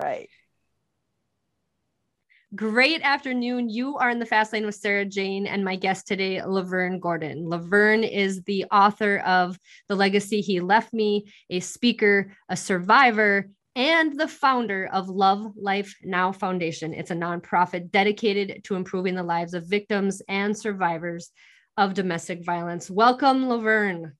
[0.00, 0.28] Right.
[2.54, 3.68] Great afternoon.
[3.68, 7.48] You are in the fast lane with Sarah Jane and my guest today, Laverne Gordon.
[7.48, 14.18] Laverne is the author of The Legacy He Left Me, a speaker, a survivor, and
[14.18, 16.94] the founder of Love Life Now Foundation.
[16.94, 21.30] It's a nonprofit dedicated to improving the lives of victims and survivors
[21.76, 22.88] of domestic violence.
[22.88, 24.12] Welcome, Laverne.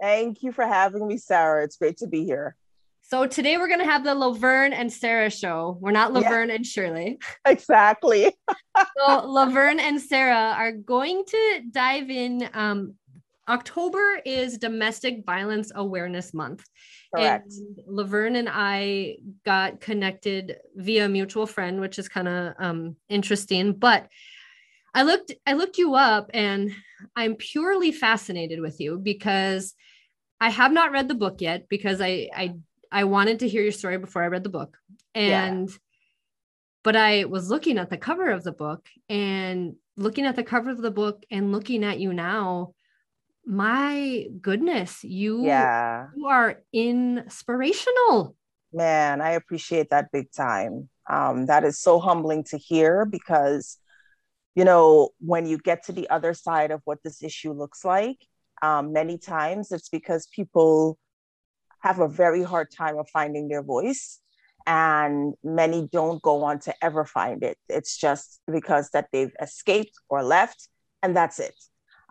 [0.00, 1.64] Thank you for having me, Sarah.
[1.64, 2.54] It's great to be here.
[3.12, 5.76] So today we're gonna have the Laverne and Sarah show.
[5.82, 6.54] We're not Laverne yeah.
[6.54, 7.18] and Shirley.
[7.44, 8.34] Exactly.
[8.96, 12.48] so Laverne and Sarah are going to dive in.
[12.54, 12.94] Um,
[13.46, 16.64] October is Domestic Violence Awareness Month.
[17.14, 17.52] Correct.
[17.52, 23.74] And Laverne and I got connected via mutual friend, which is kind of um, interesting.
[23.74, 24.08] But
[24.94, 26.72] I looked, I looked you up, and
[27.14, 29.74] I'm purely fascinated with you because
[30.40, 32.54] I have not read the book yet because I I
[32.92, 34.76] I wanted to hear your story before I read the book.
[35.14, 35.76] And yeah.
[36.84, 40.70] but I was looking at the cover of the book and looking at the cover
[40.70, 42.74] of the book and looking at you now.
[43.44, 46.08] My goodness, you yeah.
[46.14, 48.36] you are inspirational.
[48.72, 50.88] Man, I appreciate that big time.
[51.10, 53.78] Um, that is so humbling to hear because
[54.54, 58.18] you know, when you get to the other side of what this issue looks like,
[58.60, 60.98] um, many times it's because people
[61.82, 64.20] have a very hard time of finding their voice
[64.66, 67.58] and many don't go on to ever find it.
[67.68, 70.68] It's just because that they've escaped or left
[71.02, 71.54] and that's it.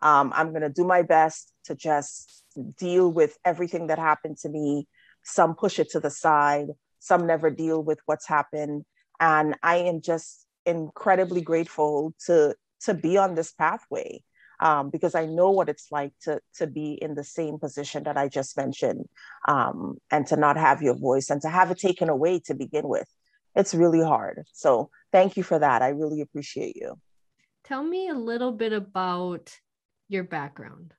[0.04, 2.44] Um, i'm going to do my best to just
[2.78, 4.88] deal with everything that happened to me.
[5.24, 6.70] Some push it to the side
[7.02, 8.86] some never deal with what's happened
[9.20, 14.24] and i am just incredibly grateful to to be on this pathway
[14.62, 18.18] um, because I know what it's like to to be in the same position that
[18.18, 19.10] I just mentioned,
[19.48, 22.88] um, and to not have your voice and to have it taken away to begin
[22.88, 23.08] with.
[23.56, 24.44] It's really hard.
[24.54, 25.82] So thank you for that.
[25.82, 27.00] I really appreciate you.
[27.64, 29.60] Tell me a little bit about
[30.08, 30.94] your background.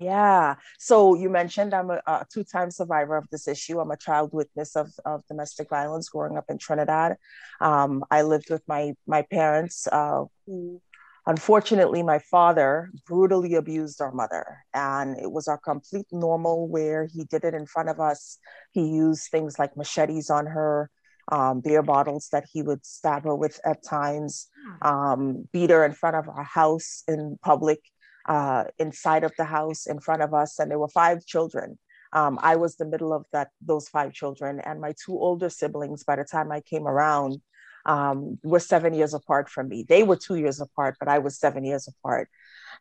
[0.00, 0.54] Yeah.
[0.78, 3.80] So you mentioned I'm a, a two time survivor of this issue.
[3.80, 7.16] I'm a child witness of, of domestic violence growing up in Trinidad.
[7.60, 10.80] Um, I lived with my, my parents uh, who
[11.26, 17.24] Unfortunately, my father brutally abused our mother, and it was our complete normal where he
[17.24, 18.38] did it in front of us.
[18.72, 20.90] He used things like machetes on her,
[21.30, 24.48] um, beer bottles that he would stab her with at times,
[24.82, 24.88] hmm.
[24.88, 27.80] um, beat her in front of our house in public,
[28.28, 30.58] uh, inside of the house in front of us.
[30.58, 31.78] And there were five children.
[32.12, 36.02] Um, I was the middle of that those five children, and my two older siblings.
[36.02, 37.40] By the time I came around,
[37.86, 39.84] um, were seven years apart from me.
[39.88, 42.28] They were two years apart, but I was seven years apart.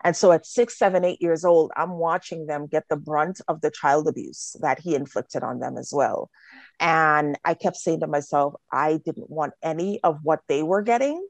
[0.03, 3.61] And so at six, seven, eight years old, I'm watching them get the brunt of
[3.61, 6.29] the child abuse that he inflicted on them as well.
[6.79, 11.27] And I kept saying to myself, I didn't want any of what they were getting,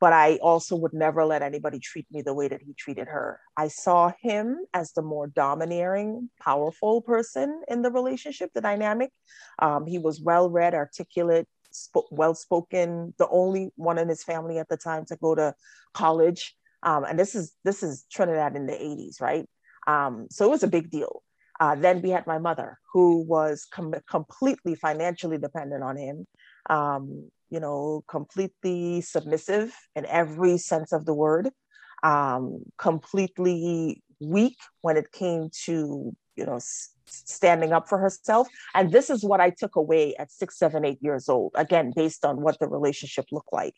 [0.00, 3.40] but I also would never let anybody treat me the way that he treated her.
[3.56, 9.10] I saw him as the more domineering, powerful person in the relationship, the dynamic.
[9.58, 14.58] Um, he was well read, articulate, sp- well spoken, the only one in his family
[14.58, 15.54] at the time to go to
[15.94, 16.54] college.
[16.82, 19.48] Um, and this is this is Trinidad in the 80s, right?
[19.86, 21.22] Um, so it was a big deal.
[21.58, 26.26] Uh, then we had my mother, who was com- completely financially dependent on him.
[26.68, 31.50] Um, you know, completely submissive in every sense of the word.
[32.02, 36.58] Um, completely weak when it came to you know
[37.06, 38.48] standing up for herself.
[38.74, 42.24] And this is what I took away at six, seven, eight years old, again, based
[42.24, 43.74] on what the relationship looked like.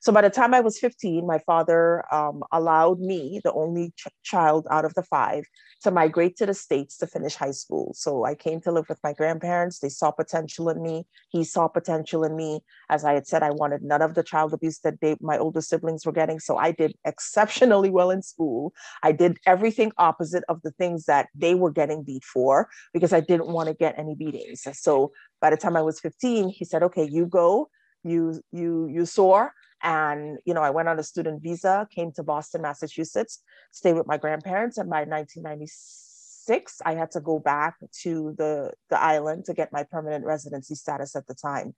[0.00, 4.08] So by the time I was 15, my father um, allowed me, the only ch-
[4.22, 5.44] child out of the five,
[5.82, 7.92] to migrate to the States to finish high school.
[7.94, 9.78] So I came to live with my grandparents.
[9.78, 11.06] They saw potential in me.
[11.30, 12.60] He saw potential in me.
[12.90, 15.60] As I had said, I wanted none of the child abuse that they, my older
[15.60, 16.38] siblings were getting.
[16.38, 18.72] So I did exceptionally well in school.
[19.02, 23.20] I did everything opposite of the things that they were getting beat for because I
[23.20, 24.66] didn't want to get any beatings.
[24.72, 27.68] So by the time I was 15, he said, okay, you go,
[28.02, 32.22] you, you, you soar and, you know, I went on a student visa, came to
[32.22, 34.78] Boston, Massachusetts, stayed with my grandparents.
[34.78, 39.84] And by 1996, I had to go back to the, the island to get my
[39.84, 41.74] permanent residency status at the time.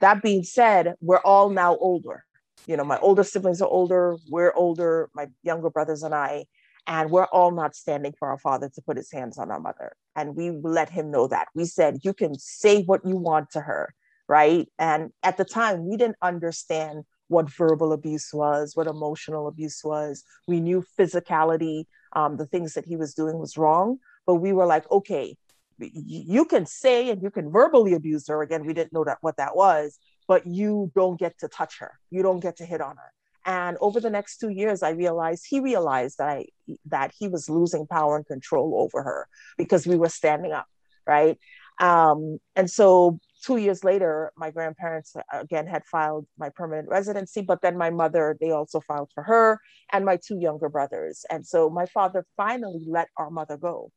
[0.00, 2.24] That being said, we're all now older.
[2.66, 6.44] You know, my older siblings are older, we're older, my younger brothers and I,
[6.86, 9.96] and we're all not standing for our father to put his hands on our mother.
[10.14, 11.48] And we let him know that.
[11.54, 13.94] We said, You can say what you want to her,
[14.28, 14.68] right?
[14.78, 20.24] And at the time, we didn't understand what verbal abuse was, what emotional abuse was.
[20.48, 24.66] We knew physicality, um, the things that he was doing was wrong, but we were
[24.66, 25.36] like, okay,
[25.78, 28.42] you can say and you can verbally abuse her.
[28.42, 31.92] Again, we didn't know that what that was, but you don't get to touch her.
[32.10, 33.12] You don't get to hit on her.
[33.46, 36.46] And over the next two years, I realized he realized that I,
[36.86, 40.66] that he was losing power and control over her because we were standing up,
[41.06, 41.38] right?
[41.78, 47.62] Um, and so two years later, my grandparents again had filed my permanent residency, but
[47.62, 49.58] then my mother, they also filed for her
[49.92, 51.24] and my two younger brothers.
[51.30, 53.90] And so my father finally let our mother go,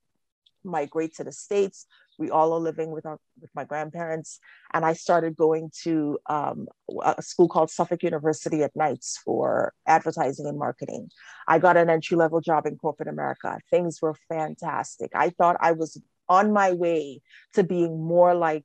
[0.64, 1.86] migrate to the States.
[2.20, 4.40] We all are living with our with my grandparents.
[4.74, 6.68] And I started going to um,
[7.04, 11.10] a school called Suffolk University at nights for advertising and marketing.
[11.48, 13.58] I got an entry level job in corporate America.
[13.72, 15.12] Things were fantastic.
[15.16, 16.00] I thought I was
[16.30, 17.22] on my way
[17.54, 18.64] to being more like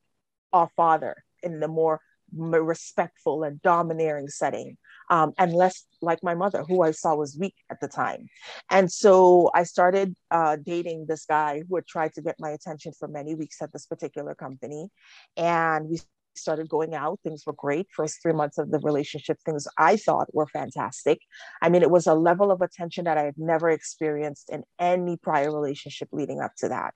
[0.52, 2.00] our father in the more
[2.32, 4.76] respectful and domineering setting
[5.10, 8.28] um, and less like my mother who i saw was weak at the time.
[8.70, 12.92] And so i started uh, dating this guy who had tried to get my attention
[12.98, 14.88] for many weeks at this particular company.
[15.36, 15.98] And we
[16.34, 17.18] started going out.
[17.24, 17.88] Things were great.
[17.90, 21.20] First three months of the relationship things i thought were fantastic.
[21.62, 25.16] I mean it was a level of attention that i had never experienced in any
[25.16, 26.92] prior relationship leading up to that.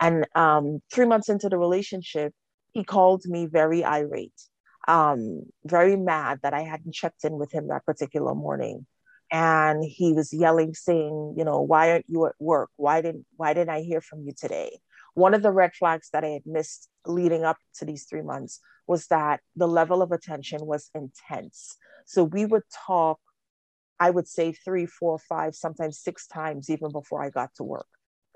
[0.00, 2.32] And um, three months into the relationship
[2.72, 4.40] he called me very irate,
[4.88, 8.86] um, very mad that I hadn't checked in with him that particular morning.
[9.32, 12.70] And he was yelling, saying, you know, why aren't you at work?
[12.76, 14.80] Why didn't why didn't I hear from you today?
[15.14, 18.60] One of the red flags that I had missed leading up to these three months
[18.88, 21.76] was that the level of attention was intense.
[22.06, 23.20] So we would talk,
[24.00, 27.86] I would say three, four, five, sometimes six times even before I got to work.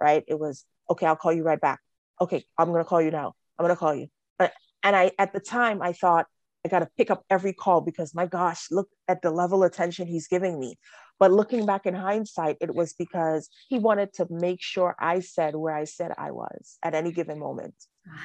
[0.01, 0.23] Right.
[0.29, 1.81] It was okay, I'll call you right back.
[2.21, 3.35] Okay, I'm gonna call you now.
[3.59, 4.09] I'm gonna call you
[4.39, 6.27] and I at the time I thought
[6.65, 9.71] I got to pick up every call because my gosh, look at the level of
[9.71, 10.79] attention he's giving me.
[11.19, 15.55] But looking back in hindsight, it was because he wanted to make sure I said
[15.55, 17.75] where I said I was at any given moment.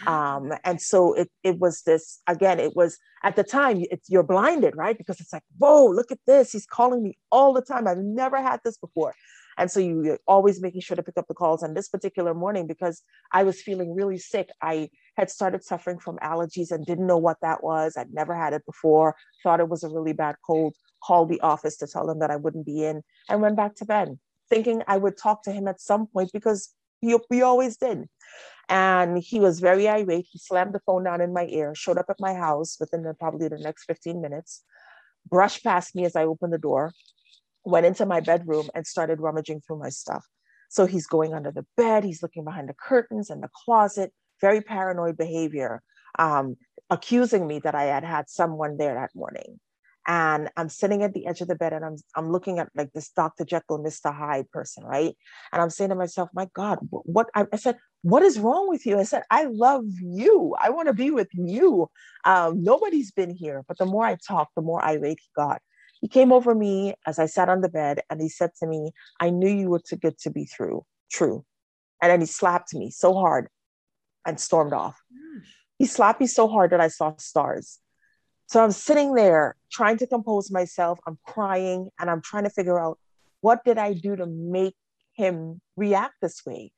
[0.08, 4.24] Um, and so it it was this again, it was at the time it's you're
[4.24, 4.98] blinded, right?
[4.98, 6.52] Because it's like, whoa, look at this.
[6.52, 7.88] He's calling me all the time.
[7.88, 9.14] I've never had this before.
[9.60, 11.64] And so you, are always making sure to pick up the calls.
[11.64, 13.04] And this particular morning, because
[13.34, 17.38] I was feeling really sick, I had started suffering from allergies and didn't know what
[17.42, 17.98] that was.
[17.98, 21.76] I'd never had it before, thought it was a really bad cold, called the office
[21.78, 24.18] to tell them that I wouldn't be in, and went back to bed,
[24.50, 28.08] thinking I would talk to him at some point because we always did.
[28.70, 30.28] And he was very irate.
[30.32, 33.14] He slammed the phone down in my ear, showed up at my house within the,
[33.14, 34.64] probably the next 15 minutes,
[35.30, 36.94] brushed past me as I opened the door,
[37.66, 40.26] went into my bedroom and started rummaging through my stuff.
[40.70, 44.62] So he's going under the bed, he's looking behind the curtains and the closet, very
[44.62, 45.82] paranoid behavior,
[46.18, 46.58] um,
[46.90, 49.60] accusing me that I had had someone there that morning.
[50.08, 52.92] And I'm sitting at the edge of the bed and I'm, I'm looking at like
[52.94, 53.46] this Dr.
[53.46, 54.16] Jekyll, Mr.
[54.16, 55.16] Hyde person, right?
[55.52, 57.28] And I'm saying to myself, my God, what?
[57.36, 58.98] I, I said, what is wrong with you?
[58.98, 60.56] I said, I love you.
[60.60, 61.90] I want to be with you.
[62.26, 63.64] Um, nobody's been here.
[63.68, 65.62] But the more I talked, the more irate he got.
[66.02, 68.92] He came over me as I sat on the bed and he said to me,
[69.20, 71.46] I knew you were too good to be through, true.
[72.02, 73.50] And then he slapped me so hard
[74.26, 75.02] and stormed off.
[75.78, 77.80] He slapped me so hard that I saw stars.
[78.48, 81.00] So I'm sitting there trying to compose myself.
[81.06, 82.98] I'm crying and I'm trying to figure out
[83.42, 84.76] what did I do to make
[85.14, 86.72] him react this way?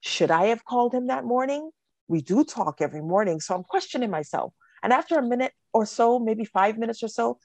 [0.00, 1.70] Should I have called him that morning?
[2.08, 3.40] We do talk every morning.
[3.40, 4.52] So I'm questioning myself.
[4.82, 7.38] And after a minute or so, maybe five minutes or so,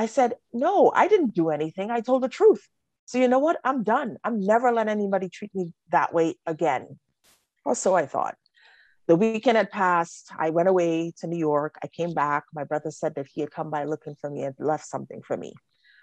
[0.00, 1.90] I said, No, I didn't do anything.
[1.90, 2.66] I told the truth.
[3.04, 3.60] So, you know what?
[3.64, 4.16] I'm done.
[4.24, 6.98] I'm never let anybody treat me that way again.
[7.66, 8.36] Or so I thought.
[9.08, 10.30] The weekend had passed.
[10.38, 11.74] I went away to New York.
[11.82, 12.44] I came back.
[12.54, 15.36] My brother said that he had come by looking for me and left something for
[15.36, 15.52] me.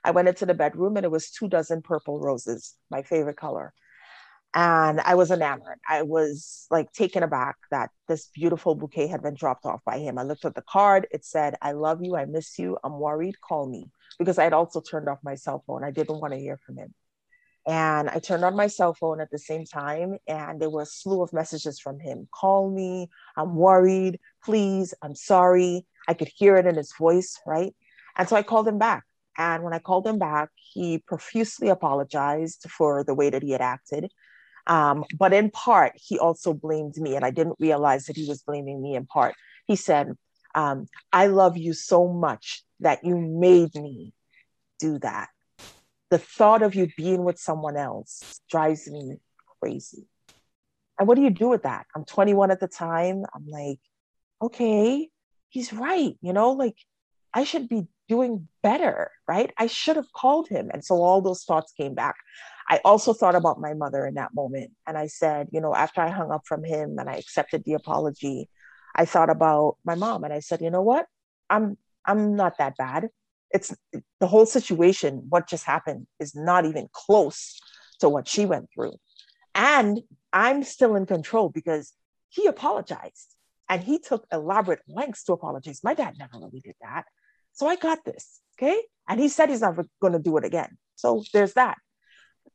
[0.03, 3.73] I went into the bedroom and it was two dozen purple roses, my favorite color.
[4.53, 5.79] And I was enamored.
[5.87, 10.17] I was like taken aback that this beautiful bouquet had been dropped off by him.
[10.17, 11.07] I looked at the card.
[11.11, 12.15] It said, I love you.
[12.15, 12.77] I miss you.
[12.83, 13.35] I'm worried.
[13.41, 13.91] Call me.
[14.17, 15.83] Because I had also turned off my cell phone.
[15.83, 16.93] I didn't want to hear from him.
[17.67, 20.85] And I turned on my cell phone at the same time, and there were a
[20.85, 23.09] slew of messages from him Call me.
[23.35, 24.19] I'm worried.
[24.43, 24.93] Please.
[25.01, 25.85] I'm sorry.
[26.07, 27.75] I could hear it in his voice, right?
[28.15, 29.03] And so I called him back.
[29.37, 33.61] And when I called him back, he profusely apologized for the way that he had
[33.61, 34.11] acted.
[34.67, 38.43] Um, but in part, he also blamed me, and I didn't realize that he was
[38.43, 39.33] blaming me in part.
[39.65, 40.13] He said,
[40.53, 44.13] um, I love you so much that you made me
[44.79, 45.29] do that.
[46.09, 49.15] The thought of you being with someone else drives me
[49.59, 50.05] crazy.
[50.99, 51.85] And what do you do with that?
[51.95, 53.23] I'm 21 at the time.
[53.33, 53.79] I'm like,
[54.41, 55.09] okay,
[55.49, 56.15] he's right.
[56.21, 56.75] You know, like
[57.33, 59.51] I should be doing better, right?
[59.57, 60.69] I should have called him.
[60.73, 62.15] And so all those thoughts came back.
[62.69, 64.71] I also thought about my mother in that moment.
[64.85, 67.73] And I said, you know, after I hung up from him and I accepted the
[67.73, 68.49] apology,
[68.95, 71.05] I thought about my mom and I said, you know what?
[71.49, 73.09] I'm I'm not that bad.
[73.51, 73.75] It's
[74.19, 77.59] the whole situation, what just happened is not even close
[77.99, 78.93] to what she went through.
[79.55, 80.01] And
[80.33, 81.93] I'm still in control because
[82.29, 83.35] he apologized
[83.69, 85.81] and he took elaborate lengths to apologize.
[85.83, 87.05] My dad never really did that.
[87.57, 88.39] So I got this.
[88.57, 88.79] Okay.
[89.09, 90.77] And he said he's never going to do it again.
[90.95, 91.77] So there's that.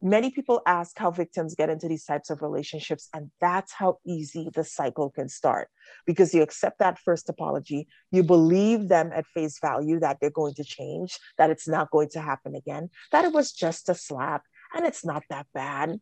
[0.01, 4.49] Many people ask how victims get into these types of relationships, and that's how easy
[4.53, 5.69] the cycle can start
[6.07, 10.55] because you accept that first apology, you believe them at face value that they're going
[10.55, 14.43] to change, that it's not going to happen again, that it was just a slap
[14.75, 16.01] and it's not that bad.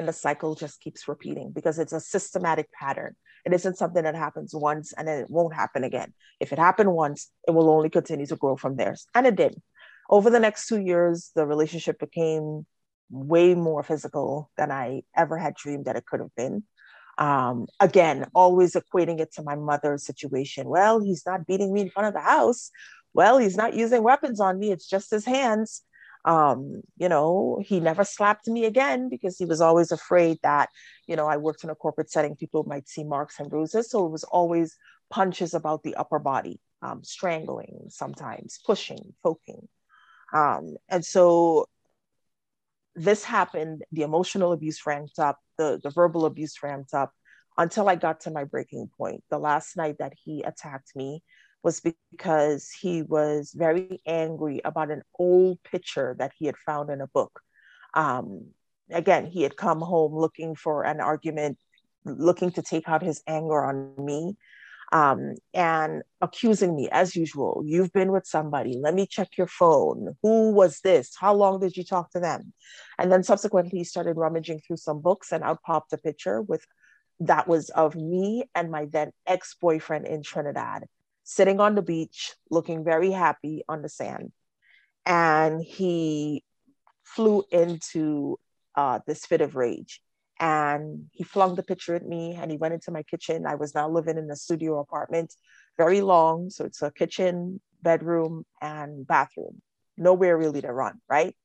[0.00, 3.16] And the cycle just keeps repeating because it's a systematic pattern.
[3.44, 6.14] It isn't something that happens once and then it won't happen again.
[6.40, 8.96] If it happened once, it will only continue to grow from there.
[9.14, 9.60] And it did.
[10.08, 12.64] Over the next two years, the relationship became
[13.10, 16.62] way more physical than I ever had dreamed that it could have been.
[17.18, 20.66] Um, again, always equating it to my mother's situation.
[20.66, 22.70] Well, he's not beating me in front of the house.
[23.12, 24.72] Well, he's not using weapons on me.
[24.72, 25.82] It's just his hands.
[26.24, 30.68] Um, you know, he never slapped me again because he was always afraid that,
[31.06, 33.90] you know, I worked in a corporate setting, people might see marks and bruises.
[33.90, 34.76] So it was always
[35.10, 39.68] punches about the upper body, um, strangling sometimes, pushing, poking.
[40.32, 41.66] Um, and so
[42.94, 47.12] this happened, the emotional abuse ramped up, the, the verbal abuse ramped up
[47.56, 49.22] until I got to my breaking point.
[49.30, 51.22] The last night that he attacked me
[51.62, 57.00] was because he was very angry about an old picture that he had found in
[57.00, 57.40] a book.
[57.94, 58.46] Um,
[58.90, 61.58] again, he had come home looking for an argument,
[62.04, 64.36] looking to take out his anger on me
[64.92, 67.62] um, and accusing me as usual.
[67.64, 68.76] You've been with somebody.
[68.76, 70.16] Let me check your phone.
[70.22, 71.14] Who was this?
[71.18, 72.52] How long did you talk to them?
[72.98, 76.64] And then subsequently, he started rummaging through some books, and out popped a picture with
[77.20, 80.84] that was of me and my then ex boyfriend in Trinidad,
[81.30, 84.32] sitting on the beach, looking very happy on the sand.
[85.06, 86.42] And he
[87.04, 88.40] flew into
[88.74, 90.02] uh, this fit of rage
[90.40, 93.46] and he flung the picture at me and he went into my kitchen.
[93.46, 95.32] I was now living in a studio apartment,
[95.78, 96.50] very long.
[96.50, 99.62] So it's a kitchen, bedroom, and bathroom.
[99.96, 101.36] Nowhere really to run, right?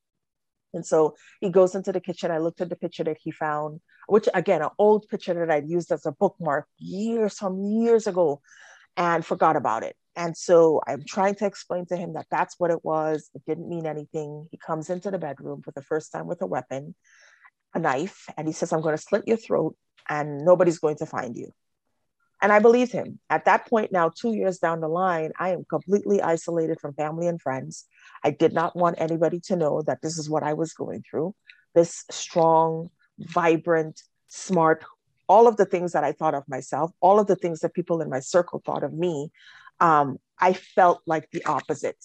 [0.73, 2.31] And so he goes into the kitchen.
[2.31, 5.69] I looked at the picture that he found, which again, an old picture that I'd
[5.69, 8.41] used as a bookmark years, some years ago,
[8.97, 9.95] and forgot about it.
[10.15, 13.29] And so I'm trying to explain to him that that's what it was.
[13.35, 14.47] It didn't mean anything.
[14.49, 16.95] He comes into the bedroom for the first time with a weapon
[17.75, 19.75] a knife and he says, I'm going to slit your throat
[20.09, 21.51] and nobody's going to find you.
[22.41, 23.19] And I believed him.
[23.29, 27.27] At that point, now, two years down the line, I am completely isolated from family
[27.27, 27.85] and friends.
[28.23, 31.33] I did not want anybody to know that this is what I was going through.
[31.73, 34.83] This strong, vibrant, smart,
[35.27, 38.01] all of the things that I thought of myself, all of the things that people
[38.01, 39.31] in my circle thought of me,
[39.79, 41.97] um, I felt like the opposite.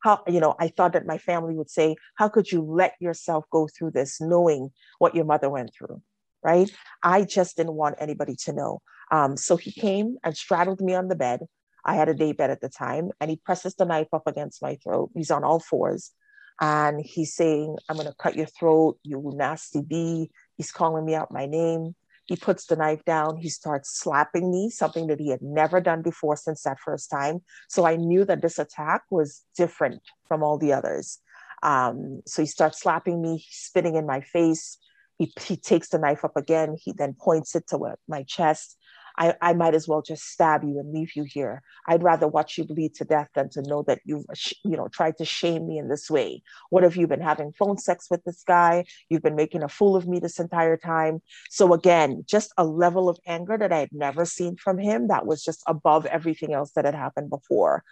[0.00, 3.44] How you know i thought that my family would say how could you let yourself
[3.50, 4.70] go through this knowing
[5.00, 6.00] what your mother went through?
[6.40, 6.70] Right?
[7.02, 8.80] I just didn't want anybody to know.
[9.10, 11.40] Um, so he came and straddled me on the bed.
[11.84, 14.62] I had a day bed at the time and he presses the knife up against
[14.62, 15.10] my throat.
[15.16, 16.12] He's on all fours
[16.60, 18.98] and he's saying i'm going to cut your throat.
[19.02, 20.30] You nasty bee.
[20.56, 21.96] He's calling me out my name
[22.28, 23.38] he puts the knife down.
[23.38, 27.40] He starts slapping me, something that he had never done before since that first time.
[27.68, 31.18] So I knew that this attack was different from all the others.
[31.62, 34.76] Um, so he starts slapping me, spitting in my face.
[35.16, 36.76] He, he takes the knife up again.
[36.78, 38.76] He then points it to my chest.
[39.18, 41.60] I, I might as well just stab you and leave you here.
[41.88, 44.24] I'd rather watch you bleed to death than to know that you've,
[44.64, 46.42] you know, tried to shame me in this way.
[46.70, 48.84] What have you been having phone sex with this guy?
[49.08, 51.20] You've been making a fool of me this entire time.
[51.50, 55.26] So again, just a level of anger that I had never seen from him that
[55.26, 57.82] was just above everything else that had happened before.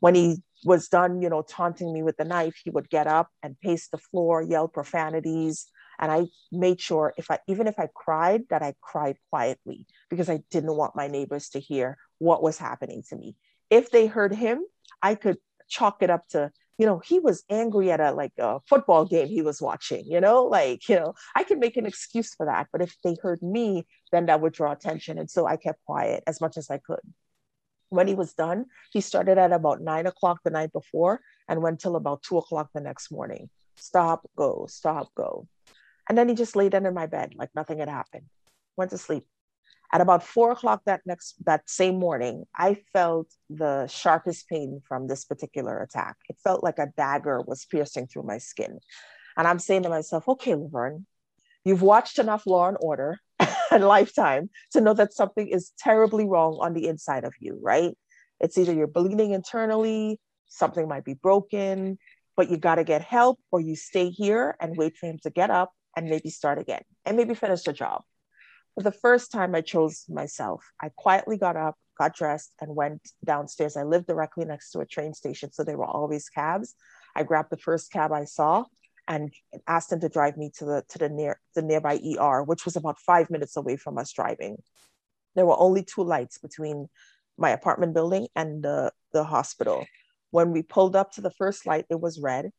[0.00, 3.28] When he was done, you know, taunting me with the knife, he would get up
[3.42, 5.66] and pace the floor, yell profanities,
[5.98, 10.28] and I made sure if I, even if I cried, that I cried quietly because
[10.28, 13.36] I didn't want my neighbors to hear what was happening to me.
[13.70, 14.64] If they heard him,
[15.00, 15.38] I could
[15.68, 19.28] chalk it up to, you know, he was angry at a like a football game
[19.28, 22.66] he was watching, you know, like, you know, I could make an excuse for that.
[22.72, 25.16] But if they heard me, then that would draw attention.
[25.16, 27.00] And so I kept quiet as much as I could.
[27.88, 31.80] When he was done, he started at about nine o'clock the night before and went
[31.80, 33.50] till about two o'clock the next morning.
[33.76, 35.48] Stop, go, stop, go.
[36.08, 38.26] And then he just laid down in my bed like nothing had happened.
[38.76, 39.26] Went to sleep.
[39.92, 45.08] At about four o'clock that next that same morning, I felt the sharpest pain from
[45.08, 46.16] this particular attack.
[46.28, 48.78] It felt like a dagger was piercing through my skin.
[49.36, 51.06] And I'm saying to myself, okay, Laverne,
[51.64, 53.18] you've watched enough Law and Order
[53.70, 57.96] and Lifetime to know that something is terribly wrong on the inside of you, right?
[58.38, 61.98] It's either you're bleeding internally, something might be broken,
[62.36, 65.30] but you got to get help, or you stay here and wait for him to
[65.30, 68.02] get up and maybe start again and maybe finish the job.
[68.80, 70.72] For the first time, I chose myself.
[70.80, 73.76] I quietly got up, got dressed, and went downstairs.
[73.76, 76.74] I lived directly next to a train station, so there were always cabs.
[77.14, 78.64] I grabbed the first cab I saw
[79.06, 79.34] and
[79.66, 82.74] asked him to drive me to the to the near the nearby ER, which was
[82.74, 84.56] about five minutes away from us driving.
[85.34, 86.88] There were only two lights between
[87.36, 89.84] my apartment building and the, the hospital.
[90.30, 92.50] When we pulled up to the first light, it was red.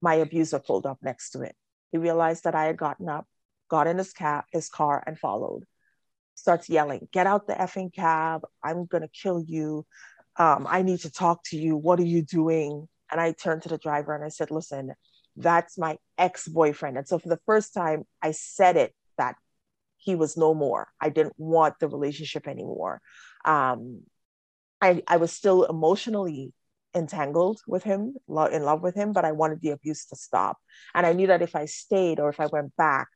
[0.00, 1.54] My abuser pulled up next to it.
[1.92, 3.28] He realized that I had gotten up,
[3.72, 5.64] got in his cab, his car, and followed.
[6.34, 8.42] Starts yelling, "Get out the effing cab!
[8.62, 9.86] I'm gonna kill you!
[10.36, 11.72] Um, I need to talk to you.
[11.86, 14.94] What are you doing?" And I turned to the driver and I said, "Listen,
[15.36, 19.36] that's my ex-boyfriend." And so for the first time, I said it that
[19.96, 20.84] he was no more.
[21.00, 23.00] I didn't want the relationship anymore.
[23.44, 24.02] Um,
[24.80, 26.52] I, I was still emotionally
[26.94, 28.00] entangled with him,
[28.56, 30.56] in love with him, but I wanted the abuse to stop.
[30.94, 33.08] And I knew that if I stayed or if I went back,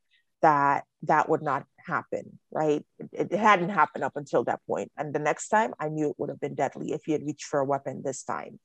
[0.42, 2.84] that that would not happen, right?
[3.12, 4.90] It, it, hadn't happened up until that point.
[4.96, 7.44] And the next time I knew it would have been deadly if he had reached
[7.44, 8.58] for a weapon this time.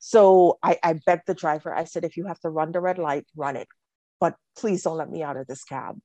[0.00, 2.98] So I, I begged the driver, I said, if you have to run the red
[2.98, 3.68] light, run it.
[4.20, 5.98] But please don't let me out of this cab.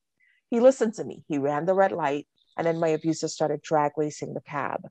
[0.49, 1.23] He listened to me.
[1.27, 2.27] He ran the red light.
[2.57, 4.81] And then my abuser started drag racing the cab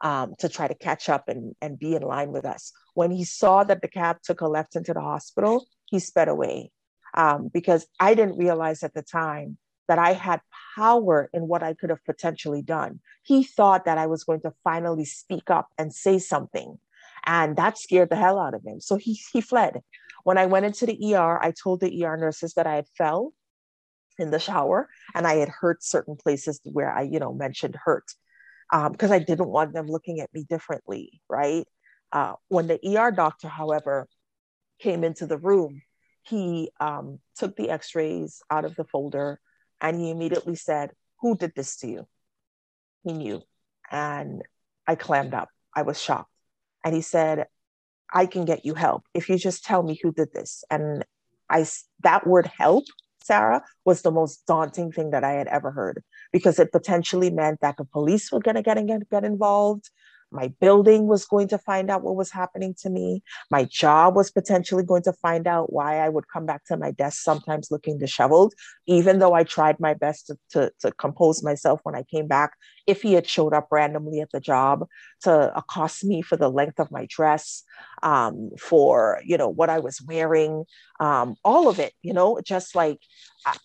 [0.00, 2.72] um, to try to catch up and, and be in line with us.
[2.94, 6.70] When he saw that the cab took a left into the hospital, he sped away
[7.14, 9.58] um, because I didn't realize at the time
[9.88, 10.40] that I had
[10.76, 13.00] power in what I could have potentially done.
[13.22, 16.78] He thought that I was going to finally speak up and say something.
[17.26, 18.80] And that scared the hell out of him.
[18.80, 19.80] So he, he fled.
[20.24, 23.32] When I went into the ER, I told the ER nurses that I had fell
[24.18, 28.04] in the shower and I had hurt certain places where I, you know, mentioned hurt
[28.70, 31.66] because um, I didn't want them looking at me differently, right?
[32.12, 34.06] Uh, when the ER doctor, however,
[34.78, 35.82] came into the room,
[36.22, 39.40] he um, took the x rays out of the folder
[39.80, 42.06] and he immediately said, Who did this to you?
[43.04, 43.42] He knew.
[43.90, 44.42] And
[44.86, 45.48] I clammed up.
[45.74, 46.30] I was shocked.
[46.84, 47.46] And he said,
[48.12, 50.64] I can get you help if you just tell me who did this.
[50.70, 51.04] And
[51.50, 51.66] I,
[52.02, 52.84] that word help
[53.28, 57.60] Sarah was the most daunting thing that I had ever heard because it potentially meant
[57.60, 58.78] that the police were going to get,
[59.10, 59.90] get involved.
[60.30, 63.22] My building was going to find out what was happening to me.
[63.50, 66.90] My job was potentially going to find out why I would come back to my
[66.90, 68.54] desk sometimes looking disheveled,
[68.86, 72.52] even though I tried my best to, to, to compose myself when I came back.
[72.86, 74.86] If he had showed up randomly at the job
[75.22, 77.62] to accost me for the length of my dress,
[78.02, 80.64] um, for you know what I was wearing,
[81.00, 83.00] um, all of it, you know, just like
[83.46, 83.56] I,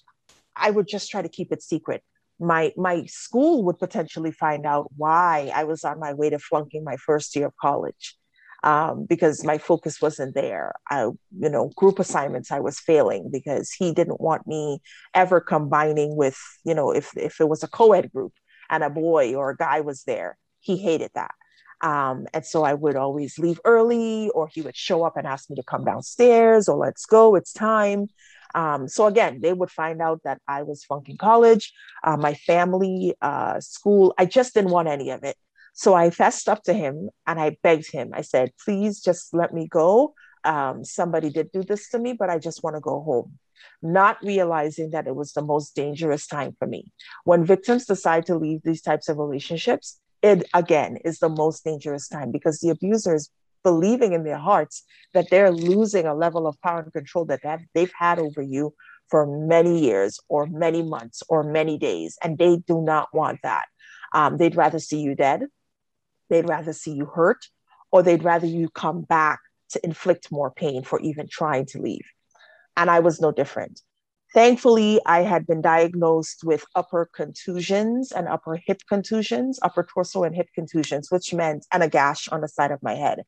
[0.55, 2.03] I would just try to keep it secret
[2.39, 6.83] my my school would potentially find out why I was on my way to flunking
[6.83, 8.17] my first year of college
[8.63, 10.73] um, because my focus wasn't there.
[10.89, 14.79] I, you know, group assignments I was failing because he didn't want me
[15.13, 18.33] ever combining with, you know, if if it was a co-ed group
[18.69, 21.31] and a boy or a guy was there, he hated that.
[21.81, 25.49] Um, and so I would always leave early, or he would show up and ask
[25.49, 28.07] me to come downstairs, or let's go, it's time.
[28.53, 33.15] Um, so again, they would find out that I was funking college, uh, my family,
[33.21, 34.13] uh, school.
[34.17, 35.35] I just didn't want any of it.
[35.73, 38.11] So I fessed up to him and I begged him.
[38.13, 40.13] I said, please just let me go.
[40.43, 43.39] Um, somebody did do this to me, but I just want to go home.
[43.81, 46.91] Not realizing that it was the most dangerous time for me.
[47.23, 52.07] When victims decide to leave these types of relationships, it again is the most dangerous
[52.07, 53.29] time because the abusers
[53.63, 57.41] believing in their hearts that they're losing a level of power and control that
[57.73, 58.73] they've had over you
[59.09, 62.17] for many years or many months or many days.
[62.23, 63.65] And they do not want that.
[64.13, 65.43] Um, they'd rather see you dead,
[66.29, 67.45] they'd rather see you hurt,
[67.91, 72.05] or they'd rather you come back to inflict more pain for even trying to leave.
[72.75, 73.81] And I was no different.
[74.33, 80.35] Thankfully, I had been diagnosed with upper contusions and upper hip contusions, upper torso and
[80.35, 83.23] hip contusions, which meant, and a gash on the side of my head,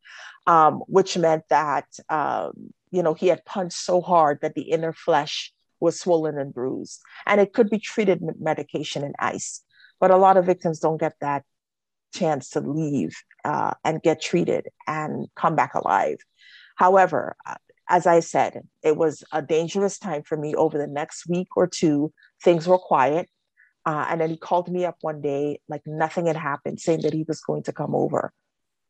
[0.48, 4.94] um, which meant that, um, you know, he had punched so hard that the inner
[4.94, 7.02] flesh was swollen and bruised.
[7.28, 9.62] And it could be treated with medication and ice.
[10.00, 11.44] But a lot of victims don't get that
[12.15, 16.18] chance to leave uh, and get treated and come back alive.
[16.76, 17.56] However, uh,
[17.89, 21.67] as I said, it was a dangerous time for me over the next week or
[21.67, 22.12] two.
[22.43, 23.30] Things were quiet.
[23.86, 27.13] Uh, and then he called me up one day, like nothing had happened, saying that
[27.13, 28.34] he was going to come over.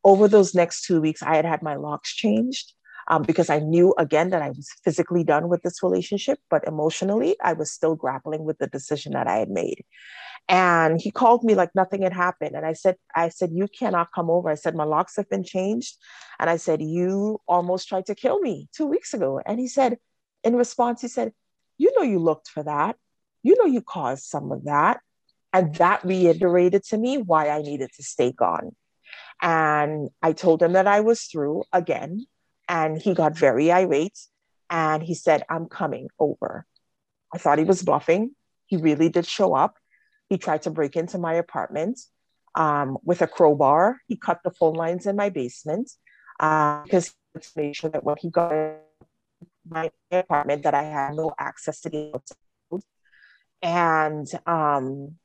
[0.05, 2.73] Over those next two weeks, I had had my locks changed.
[3.07, 7.35] Um, because I knew again that I was physically done with this relationship, but emotionally,
[7.41, 9.83] I was still grappling with the decision that I had made.
[10.47, 12.55] And he called me like nothing had happened.
[12.55, 14.49] And I said, I said, you cannot come over.
[14.49, 15.95] I said, my locks have been changed.
[16.39, 19.41] And I said, you almost tried to kill me two weeks ago.
[19.43, 19.97] And he said,
[20.43, 21.31] in response, he said,
[21.77, 22.95] you know, you looked for that.
[23.41, 24.99] You know, you caused some of that.
[25.51, 28.75] And that reiterated to me why I needed to stay gone.
[29.41, 32.25] And I told him that I was through again.
[32.67, 34.19] And he got very irate.
[34.69, 36.65] And he said, I'm coming over.
[37.33, 38.31] I thought he was bluffing.
[38.65, 39.77] He really did show up.
[40.29, 41.99] He tried to break into my apartment
[42.55, 44.01] um, with a crowbar.
[44.07, 45.91] He cut the phone lines in my basement
[46.39, 48.51] uh, because he make sure that when he got
[49.67, 52.83] my apartment that I had no access to the outside.
[53.61, 55.15] And um,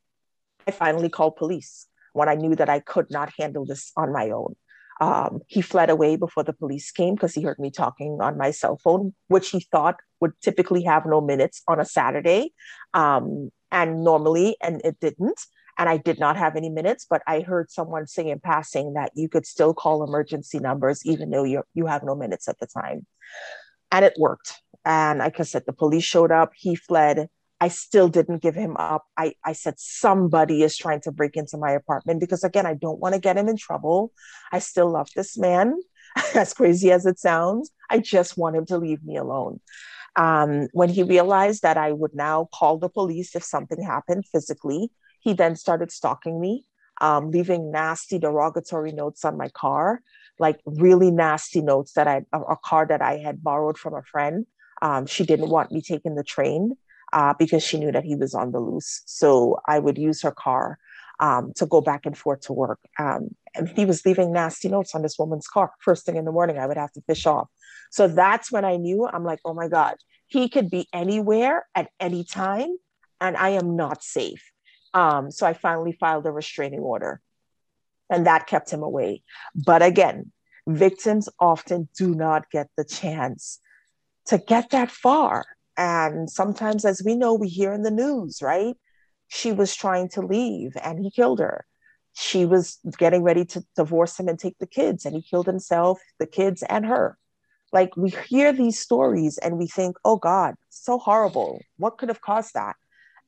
[0.66, 4.31] I finally called police when I knew that I could not handle this on my
[4.31, 4.57] own.
[5.00, 8.50] Um, he fled away before the police came because he heard me talking on my
[8.50, 12.52] cell phone, which he thought would typically have no minutes on a Saturday.
[12.92, 15.40] Um, and normally, and it didn't.
[15.78, 19.12] And I did not have any minutes, but I heard someone say in passing that
[19.14, 22.66] you could still call emergency numbers even though you you have no minutes at the
[22.66, 23.06] time.
[23.90, 24.60] And it worked.
[24.84, 27.28] And like I said, the police showed up, he fled.
[27.61, 29.05] I still didn't give him up.
[29.18, 32.99] I, I said, somebody is trying to break into my apartment because, again, I don't
[32.99, 34.12] want to get him in trouble.
[34.51, 35.79] I still love this man,
[36.35, 37.70] as crazy as it sounds.
[37.90, 39.61] I just want him to leave me alone.
[40.16, 44.90] Um, when he realized that I would now call the police if something happened physically,
[45.20, 46.64] he then started stalking me,
[47.01, 50.01] um, leaving nasty derogatory notes on my car,
[50.38, 54.46] like really nasty notes that I, a, car that I had borrowed from a friend.
[54.81, 56.77] Um, she didn't want me taking the train
[57.12, 59.03] uh, because she knew that he was on the loose.
[59.07, 60.79] So I would use her car
[61.20, 62.81] um, to go back and forth to work.
[62.99, 65.73] Um, and he was leaving nasty notes on this woman's car.
[65.81, 67.49] First thing in the morning, I would have to fish off.
[67.90, 69.96] So that's when I knew I'm like, oh my God,
[70.27, 72.77] he could be anywhere at any time,
[73.20, 74.51] and I am not safe.
[74.94, 77.20] Um, so I finally filed a restraining order,
[78.09, 79.23] and that kept him away.
[79.55, 80.33] But again,
[80.68, 83.59] victims often do not get the chance
[84.27, 85.44] to get that far.
[85.80, 88.76] And sometimes, as we know, we hear in the news, right?
[89.28, 91.64] She was trying to leave and he killed her.
[92.12, 95.98] She was getting ready to divorce him and take the kids, and he killed himself,
[96.18, 97.16] the kids, and her.
[97.72, 101.62] Like we hear these stories and we think, oh God, so horrible.
[101.78, 102.76] What could have caused that?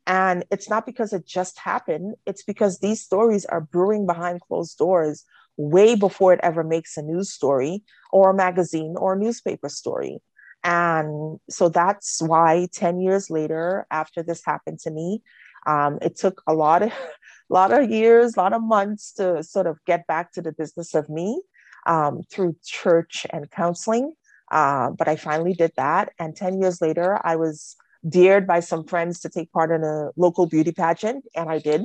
[0.06, 4.76] And it's not because it just happened, it's because these stories are brewing behind closed
[4.76, 5.24] doors
[5.56, 10.18] way before it ever makes a news story or a magazine or a newspaper story.
[10.64, 15.22] And so that's why 10 years later, after this happened to me,
[15.66, 16.94] um, it took a lot of, a
[17.48, 20.94] lot of years, a lot of months to sort of get back to the business
[20.94, 21.42] of me
[21.86, 24.12] um, through church and counseling.
[24.50, 26.12] Uh, but I finally did that.
[26.18, 27.76] And 10 years later, I was
[28.08, 31.84] dared by some friends to take part in a local beauty pageant, and I did.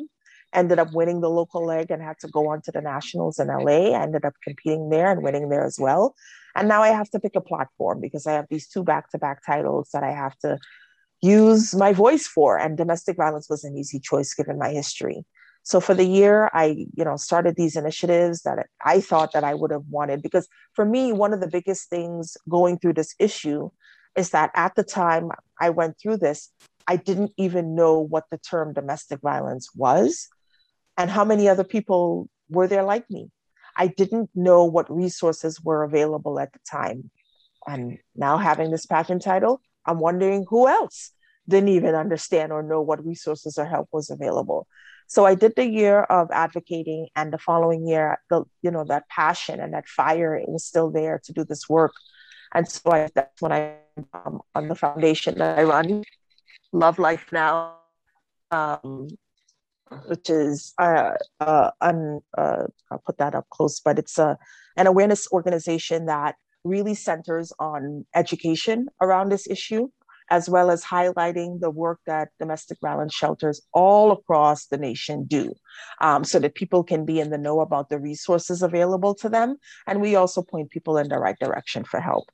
[0.58, 3.48] Ended up winning the local leg and had to go on to the nationals in
[3.48, 3.96] LA.
[3.96, 6.15] I ended up competing there and winning there as well.
[6.56, 9.20] And now I have to pick a platform because I have these two back to
[9.20, 10.58] back titles that I have to
[11.22, 12.58] use my voice for.
[12.58, 15.24] And domestic violence was an easy choice given my history.
[15.62, 19.54] So for the year, I, you know, started these initiatives that I thought that I
[19.54, 23.70] would have wanted because for me, one of the biggest things going through this issue
[24.15, 25.30] is that at the time
[25.62, 26.50] I went through this,
[26.88, 30.30] I didn't even know what the term domestic violence was
[30.98, 33.30] and how many other people were there like me.
[33.76, 37.12] I didn't know what resources were available at the time.
[37.68, 41.12] And now having this pageant title, I'm wondering who else
[41.48, 44.68] didn't even understand or know what resources or help was available.
[45.08, 49.08] So I did the year of advocating, and the following year, the you know that
[49.08, 51.94] passion and that fire it was still there to do this work,
[52.54, 53.76] and so I, that's when I
[54.14, 56.04] um, on the foundation that I run,
[56.74, 57.78] Love Life Now,
[58.52, 59.08] um,
[60.08, 64.38] which is uh, uh, un, uh, I'll put that up close, but it's a
[64.76, 69.89] an awareness organization that really centers on education around this issue
[70.30, 75.54] as well as highlighting the work that domestic violence shelters all across the nation do
[76.02, 79.56] um, so that people can be in the know about the resources available to them.
[79.86, 82.26] And we also point people in the right direction for help.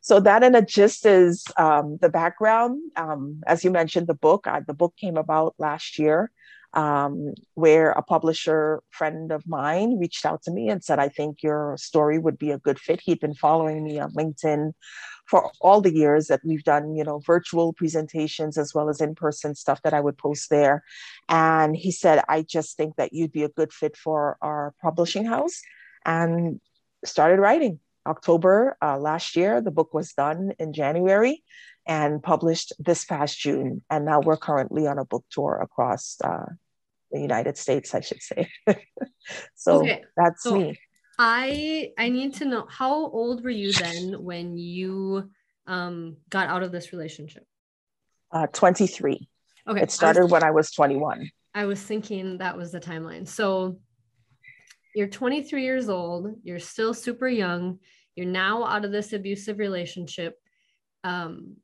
[0.00, 2.80] So that in a gist is um, the background.
[2.96, 6.30] Um, as you mentioned, the book, uh, the book came about last year
[6.74, 11.42] um, where a publisher friend of mine reached out to me and said, I think
[11.42, 13.00] your story would be a good fit.
[13.00, 14.72] He'd been following me on LinkedIn
[15.26, 19.54] for all the years that we've done, you know, virtual presentations as well as in-person
[19.54, 20.84] stuff that I would post there.
[21.28, 25.24] And he said, I just think that you'd be a good fit for our publishing
[25.24, 25.62] house
[26.04, 26.60] and
[27.04, 27.80] started writing.
[28.06, 29.60] October uh, last year.
[29.60, 31.42] The book was done in January
[31.86, 33.82] and published this past June.
[33.90, 36.46] And now we're currently on a book tour across uh,
[37.14, 38.48] the United States, I should say.
[39.54, 40.02] so okay.
[40.16, 40.78] that's so me.
[41.18, 45.30] I I need to know how old were you then when you
[45.66, 47.46] um, got out of this relationship?
[48.32, 49.28] Uh, 23.
[49.66, 49.80] Okay.
[49.80, 51.30] It started I was, when I was 21.
[51.54, 53.28] I was thinking that was the timeline.
[53.28, 53.78] So
[54.94, 57.78] you're 23 years old, you're still super young,
[58.16, 60.36] you're now out of this abusive relationship.
[61.04, 61.56] Um,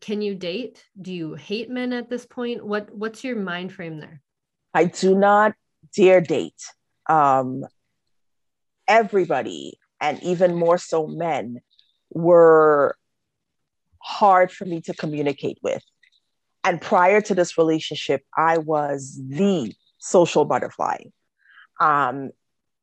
[0.00, 0.82] can you date?
[1.00, 2.64] Do you hate men at this point?
[2.64, 4.22] What what's your mind frame there?
[4.74, 5.54] I do not
[5.94, 6.62] dare date.
[7.08, 7.64] Um,
[8.88, 11.60] everybody, and even more so men,
[12.10, 12.96] were
[14.02, 15.82] hard for me to communicate with.
[16.64, 20.98] And prior to this relationship, I was the social butterfly.
[21.80, 22.30] Um,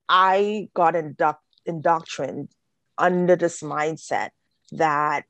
[0.07, 2.49] I got induct, indoctrined
[2.97, 4.29] under this mindset
[4.73, 5.23] that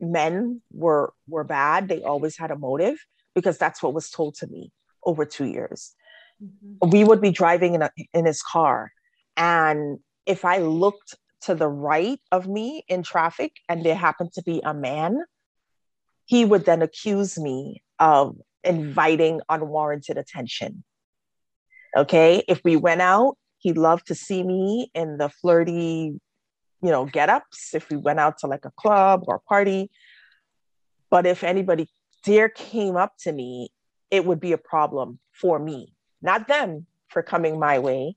[0.00, 1.88] men were were bad.
[1.88, 2.96] They always had a motive
[3.34, 4.70] because that's what was told to me
[5.04, 5.94] over two years.
[6.42, 6.90] Mm-hmm.
[6.90, 8.92] We would be driving in a, in his car,
[9.36, 14.42] and if I looked to the right of me in traffic and there happened to
[14.42, 15.24] be a man,
[16.24, 20.84] he would then accuse me of inviting unwarranted attention.
[21.96, 26.20] Okay, if we went out he loved to see me in the flirty,
[26.82, 29.88] you know, get-ups if we went out to like a club or a party.
[31.10, 31.88] But if anybody
[32.24, 33.70] dare came up to me,
[34.12, 38.14] it would be a problem for me, not them for coming my way.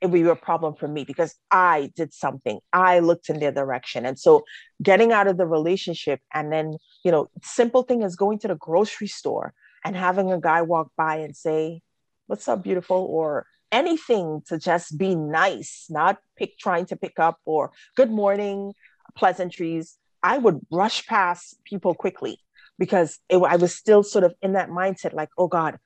[0.00, 2.58] It would be a problem for me because I did something.
[2.72, 4.04] I looked in their direction.
[4.06, 4.42] And so
[4.82, 8.56] getting out of the relationship and then, you know, simple thing is going to the
[8.56, 9.52] grocery store
[9.84, 11.82] and having a guy walk by and say,
[12.26, 13.06] What's up, beautiful?
[13.10, 18.72] Or anything to just be nice, not pick trying to pick up or good morning
[19.14, 19.98] pleasantries.
[20.22, 22.38] I would rush past people quickly
[22.78, 25.78] because it, I was still sort of in that mindset, like, oh God,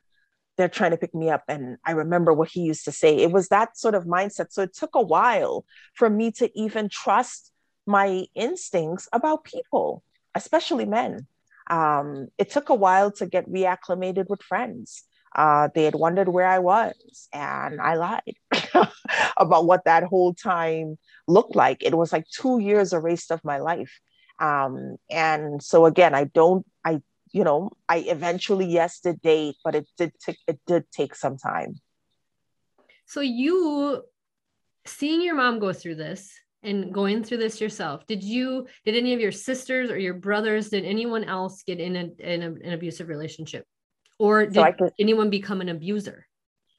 [0.57, 1.44] they're trying to pick me up.
[1.49, 3.16] And I remember what he used to say.
[3.16, 4.53] It was that sort of mindset.
[4.53, 7.53] So it took a while for me to even trust
[7.87, 10.03] my instincts about people,
[10.35, 11.27] especially men.
[11.68, 15.05] Um, it took a while to get reacclimated with friends
[15.37, 18.37] uh, they had wondered where I was, and I lied
[19.37, 21.83] about what that whole time looked like.
[21.83, 24.01] It was like two years erased of my life.
[24.38, 27.01] Um, and so again, I don't, I,
[27.33, 31.37] you know, I eventually yes did date, but it did take it did take some
[31.38, 31.81] time.
[33.07, 34.03] So you
[34.85, 39.12] seeing your mom go through this and going through this yourself did you did any
[39.14, 42.72] of your sisters or your brothers did anyone else get in, a, in a, an
[42.72, 43.64] abusive relationship
[44.18, 46.27] or did so can, anyone become an abuser?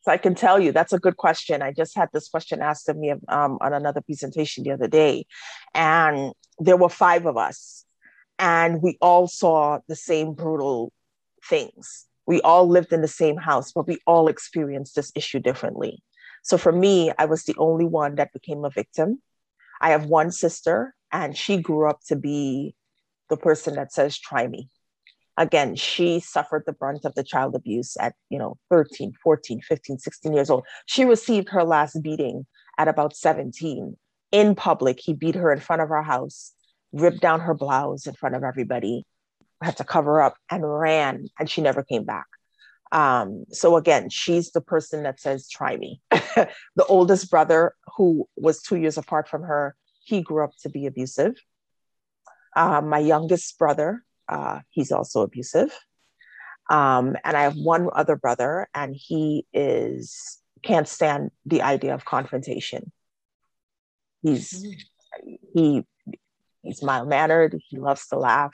[0.02, 1.62] So I can tell you that's a good question.
[1.62, 5.26] I just had this question asked of me um, on another presentation the other day,
[5.74, 7.86] and there were five of us,
[8.40, 10.92] and we all saw the same brutal
[11.44, 12.06] things.
[12.26, 16.04] We all lived in the same house, but we all experienced this issue differently.
[16.44, 19.22] So for me, I was the only one that became a victim.
[19.82, 22.76] I have one sister, and she grew up to be
[23.30, 24.70] the person that says, try me
[25.38, 30.00] again she suffered the brunt of the child abuse at you know 13 14 15
[30.00, 32.46] 16 years old she received her last beating
[32.78, 33.96] at about 17
[34.32, 36.54] in public he beat her in front of our house
[36.92, 39.06] ripped down her blouse in front of everybody
[39.62, 42.28] had to cover up and ran and she never came back
[42.92, 48.62] um, so again she's the person that says try me the oldest brother who was
[48.62, 51.36] two years apart from her he grew up to be abusive
[52.56, 55.72] uh, my youngest brother uh, he's also abusive.
[56.70, 62.04] Um, and I have one other brother, and he is can't stand the idea of
[62.04, 62.92] confrontation.
[64.30, 64.66] He's
[65.54, 65.84] he
[66.64, 67.60] he's mild mannered.
[67.70, 68.54] He loves to laugh.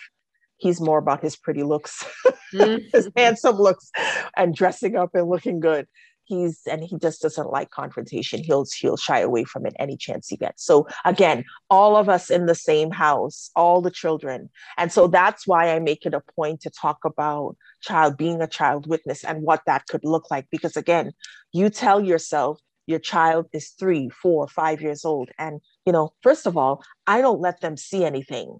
[0.57, 2.05] He's more about his pretty looks,
[2.53, 2.85] mm-hmm.
[2.93, 3.91] his handsome looks,
[4.37, 5.87] and dressing up and looking good
[6.25, 10.27] he's and he just doesn't like confrontation he'll he'll shy away from it any chance
[10.27, 14.91] he gets so again all of us in the same house all the children and
[14.91, 18.87] so that's why i make it a point to talk about child being a child
[18.87, 21.11] witness and what that could look like because again
[21.51, 25.29] you tell yourself your child is three four five years old.
[25.37, 28.59] And you know first of all i don't let them see anything.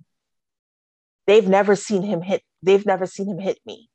[1.28, 3.90] They've never seen him hit they've never seen him hit me.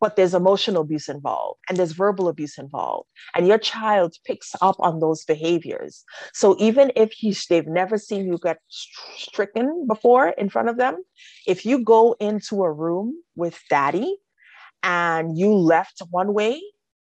[0.00, 3.08] But there's emotional abuse involved and there's verbal abuse involved.
[3.36, 6.04] And your child picks up on those behaviors.
[6.32, 11.04] So even if he's, they've never seen you get stricken before in front of them
[11.46, 14.16] if you go into a room with daddy
[14.82, 16.60] and you left one way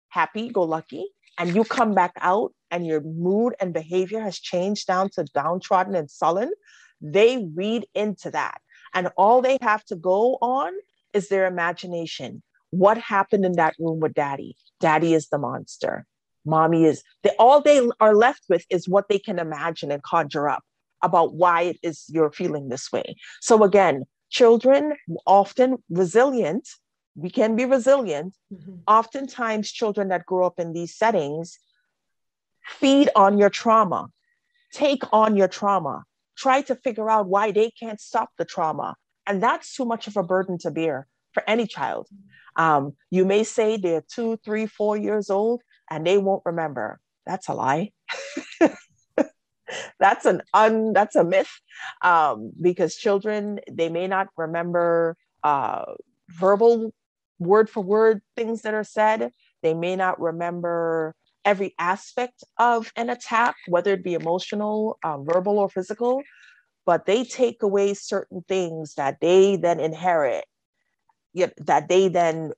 [0.10, 4.88] happy go lucky and you come back out and your mood and behavior has changed
[4.88, 6.52] down to downtrodden and sullen,
[7.02, 8.62] they read into that.
[8.94, 10.72] And all they have to go on
[11.13, 12.44] is their imagination.
[12.70, 14.56] What happened in that room with daddy?
[14.80, 16.06] Daddy is the monster.
[16.46, 20.50] Mommy is, they, all they are left with is what they can imagine and conjure
[20.50, 20.63] up
[21.04, 23.15] about why it is you're feeling this way.
[23.41, 24.96] So again, children
[25.28, 26.67] often resilient
[27.15, 28.36] we can be resilient.
[28.54, 28.76] Mm-hmm.
[28.88, 31.60] oftentimes children that grow up in these settings
[32.67, 34.10] feed on your trauma
[34.74, 36.04] take on your trauma
[36.41, 38.95] try to figure out why they can't stop the trauma.
[39.28, 42.08] And that's too much of a burden to bear for any child.
[42.56, 47.00] Um, you may say they're two three four years old and they won't remember.
[47.26, 47.91] That's a lie.
[50.00, 51.52] That's an un that's a myth.
[52.02, 55.86] Um, because children they may not remember uh,
[56.28, 56.91] verbal
[57.42, 59.32] word for word things that are said
[59.64, 65.58] they may not remember every aspect of an attack whether it be emotional um, verbal
[65.58, 66.22] or physical
[66.86, 70.46] but they take away certain things that they then inherit
[71.58, 72.52] that they then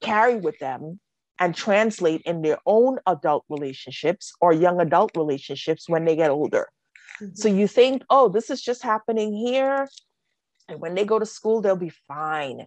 [0.00, 1.00] carry with them
[1.38, 6.68] and translate in their own adult relationships or young adult relationships when they get older.
[7.22, 7.34] Mm-hmm.
[7.34, 9.88] So you think, oh, this is just happening here.
[10.68, 12.66] And when they go to school, they'll be fine.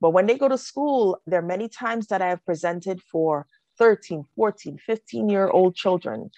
[0.00, 3.46] But when they go to school, there are many times that I have presented for
[3.78, 6.30] 13, 14, 15 year old children.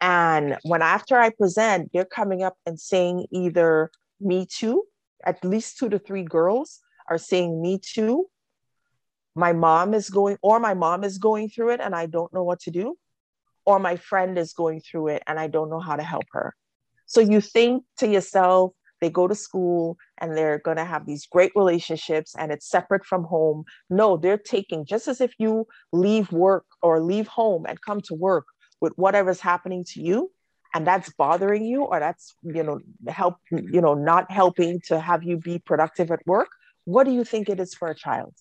[0.00, 4.84] And when after I present, they're coming up and saying either me too,
[5.24, 8.28] at least two to three girls are saying me too,
[9.34, 12.42] my mom is going or my mom is going through it and i don't know
[12.42, 12.96] what to do
[13.66, 16.54] or my friend is going through it and i don't know how to help her
[17.06, 18.72] so you think to yourself
[19.04, 23.04] they go to school and they're going to have these great relationships and it's separate
[23.04, 27.80] from home no they're taking just as if you leave work or leave home and
[27.82, 28.46] come to work
[28.80, 30.30] with whatever's happening to you
[30.72, 35.22] and that's bothering you or that's you know help you know not helping to have
[35.22, 36.48] you be productive at work
[36.84, 38.34] what do you think it is for a child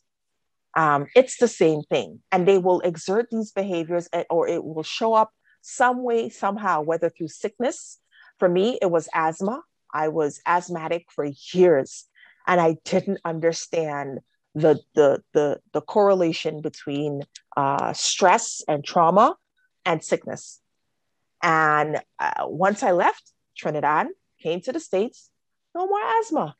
[0.75, 2.21] um, it's the same thing.
[2.31, 6.81] And they will exert these behaviors eh, or it will show up some way, somehow,
[6.81, 7.99] whether through sickness.
[8.39, 9.61] For me, it was asthma.
[9.93, 12.05] I was asthmatic for years
[12.47, 14.19] and I didn't understand
[14.55, 17.23] the, the, the, the correlation between
[17.57, 19.35] uh, stress and trauma
[19.85, 20.59] and sickness.
[21.41, 24.07] And uh, once I left Trinidad,
[24.41, 25.29] came to the States,
[25.75, 26.55] no more asthma.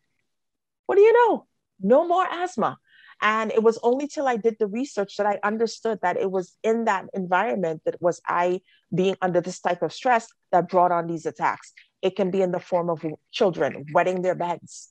[0.85, 1.45] What do you know?
[1.81, 2.77] No more asthma.
[3.21, 6.57] And it was only till I did the research that I understood that it was
[6.63, 8.61] in that environment that was I
[8.93, 11.73] being under this type of stress that brought on these attacks.
[12.03, 14.89] It can be in the form of children wetting their beds.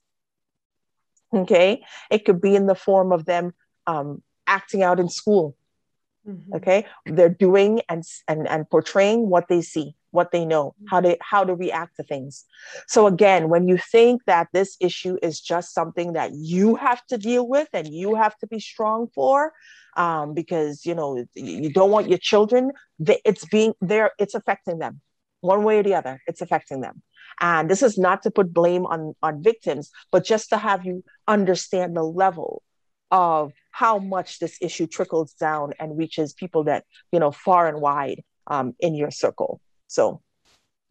[1.33, 1.85] Okay.
[2.11, 3.53] It could be in the form of them
[3.87, 5.57] um, acting out in school.
[6.29, 6.55] Mm-hmm.
[6.55, 6.87] Okay.
[7.07, 11.43] They're doing and, and, and portraying what they see what they know how to how
[11.43, 12.45] to react to things
[12.87, 17.19] so again when you think that this issue is just something that you have to
[17.19, 19.53] deal with and you have to be strong for
[19.97, 22.71] um, because you know you don't want your children
[23.25, 25.01] it's being there it's affecting them
[25.43, 27.03] one way or the other it's affecting them
[27.41, 31.05] and this is not to put blame on on victims but just to have you
[31.29, 32.63] understand the level
[33.11, 37.81] of how much this issue trickles down and reaches people that you know far and
[37.81, 40.23] wide um, in your circle so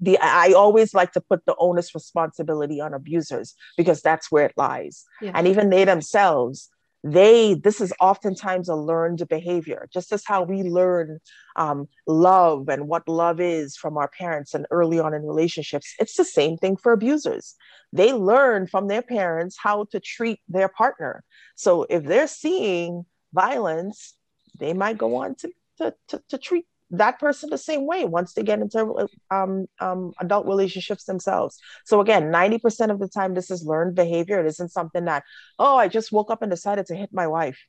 [0.01, 4.53] the I always like to put the onus responsibility on abusers because that's where it
[4.57, 5.05] lies.
[5.21, 5.31] Yeah.
[5.35, 6.69] And even they themselves,
[7.03, 11.19] they this is oftentimes a learned behavior just as how we learn
[11.55, 16.15] um, love and what love is from our parents and early on in relationships it's
[16.15, 17.55] the same thing for abusers.
[17.93, 21.23] They learn from their parents how to treat their partner.
[21.55, 24.15] So if they're seeing violence
[24.59, 28.33] they might go on to, to, to, to treat that person the same way once
[28.33, 31.57] they get into um, um, adult relationships themselves.
[31.85, 34.39] So again, 90% of the time, this is learned behavior.
[34.39, 35.23] It isn't something that,
[35.57, 37.59] oh, I just woke up and decided to hit my wife.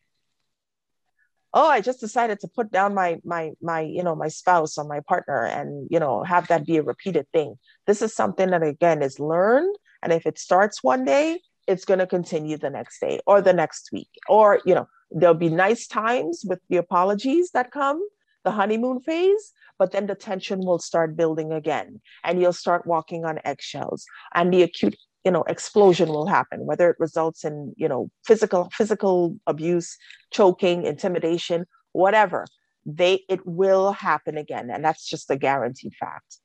[1.55, 4.85] Oh, I just decided to put down my my my you know my spouse or
[4.85, 7.57] my partner and you know have that be a repeated thing.
[7.87, 11.99] This is something that again is learned, and if it starts one day, it's going
[11.99, 15.87] to continue the next day or the next week, or you know there'll be nice
[15.87, 18.03] times with the apologies that come
[18.45, 23.25] the honeymoon phase, but then the tension will start building again and you'll start walking
[23.25, 27.89] on eggshells and the acute you know explosion will happen whether it results in you
[27.89, 29.97] know physical physical abuse
[30.31, 32.47] choking intimidation whatever.
[32.85, 36.39] They it will happen again and that's just a guaranteed fact.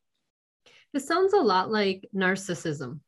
[0.94, 3.00] This sounds a lot like narcissism.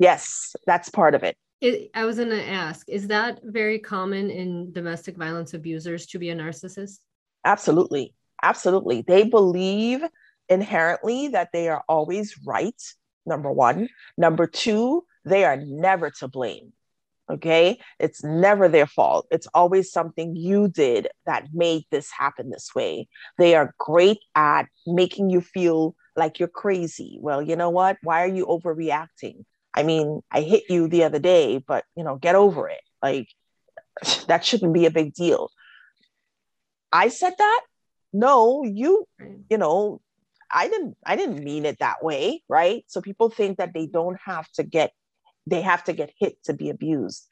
[0.00, 1.36] Yes that's part of it.
[1.60, 6.18] It, I was going to ask, is that very common in domestic violence abusers to
[6.20, 6.98] be a narcissist?
[7.44, 10.02] Absolutely absolutely they believe
[10.48, 12.80] inherently that they are always right,
[13.26, 13.88] number one.
[14.16, 16.72] Number two, they are never to blame.
[17.30, 17.78] Okay.
[17.98, 19.26] It's never their fault.
[19.30, 23.08] It's always something you did that made this happen this way.
[23.36, 27.18] They are great at making you feel like you're crazy.
[27.20, 27.98] Well, you know what?
[28.02, 29.44] Why are you overreacting?
[29.74, 32.80] I mean, I hit you the other day, but you know, get over it.
[33.02, 33.28] Like
[34.26, 35.50] that shouldn't be a big deal.
[36.90, 37.60] I said that?
[38.12, 39.06] No, you,
[39.50, 40.00] you know,
[40.50, 42.84] I didn't I didn't mean it that way, right?
[42.88, 44.92] So people think that they don't have to get
[45.46, 47.26] they have to get hit to be abused.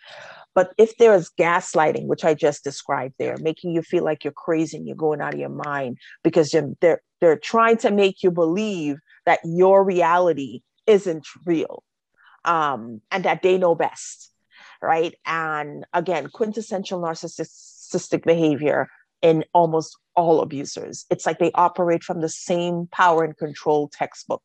[0.54, 4.32] But if there is gaslighting, which I just described there, making you feel like you're
[4.32, 8.30] crazy and you're going out of your mind because they're they're trying to make you
[8.30, 11.82] believe that your reality isn't real
[12.44, 14.30] um, and that they know best,
[14.80, 15.14] right?
[15.26, 18.88] And again, quintessential narcissistic behavior
[19.22, 21.04] in almost all abusers.
[21.10, 24.42] It's like they operate from the same power and control textbook.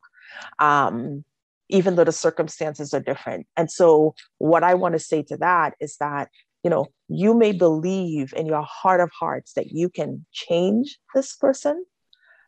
[0.59, 1.23] Um,
[1.71, 3.47] even though the circumstances are different.
[3.55, 6.29] And so, what I want to say to that is that,
[6.63, 11.35] you know, you may believe in your heart of hearts that you can change this
[11.35, 11.85] person,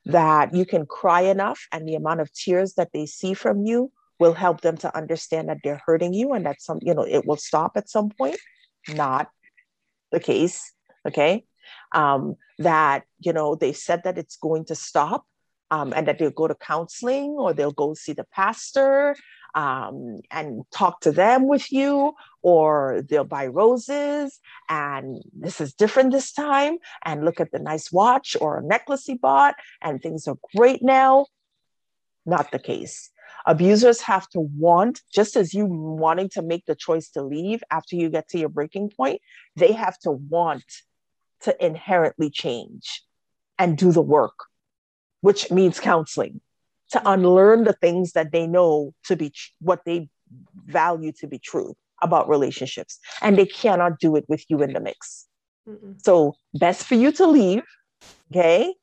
[0.06, 3.92] that you can cry enough, and the amount of tears that they see from you
[4.20, 7.26] will help them to understand that they're hurting you and that some, you know, it
[7.26, 8.38] will stop at some point.
[8.90, 9.30] Not
[10.12, 10.74] the case.
[11.08, 11.46] Okay.
[11.94, 15.26] Um, that, you know, they said that it's going to stop
[15.72, 19.16] um, and that they'll go to counseling or they'll go see the pastor
[19.56, 26.12] um, and talk to them with you, or they'll buy roses and this is different
[26.12, 30.28] this time, and look at the nice watch or a necklace he bought, and things
[30.28, 31.28] are great now.
[32.26, 33.12] Not the case.
[33.46, 37.96] Abusers have to want, just as you wanting to make the choice to leave after
[37.96, 39.22] you get to your breaking point,
[39.56, 40.64] they have to want
[41.44, 43.04] to inherently change
[43.60, 44.34] and do the work
[45.24, 46.42] which means counseling,
[46.92, 50.10] to unlearn the things that they know to be tr- what they
[50.66, 53.00] value to be true about relationships.
[53.22, 55.26] And they cannot do it with you in the mix.
[55.68, 55.96] Mm-mm.
[56.04, 57.64] So, best for you to leave,
[58.30, 58.76] okay?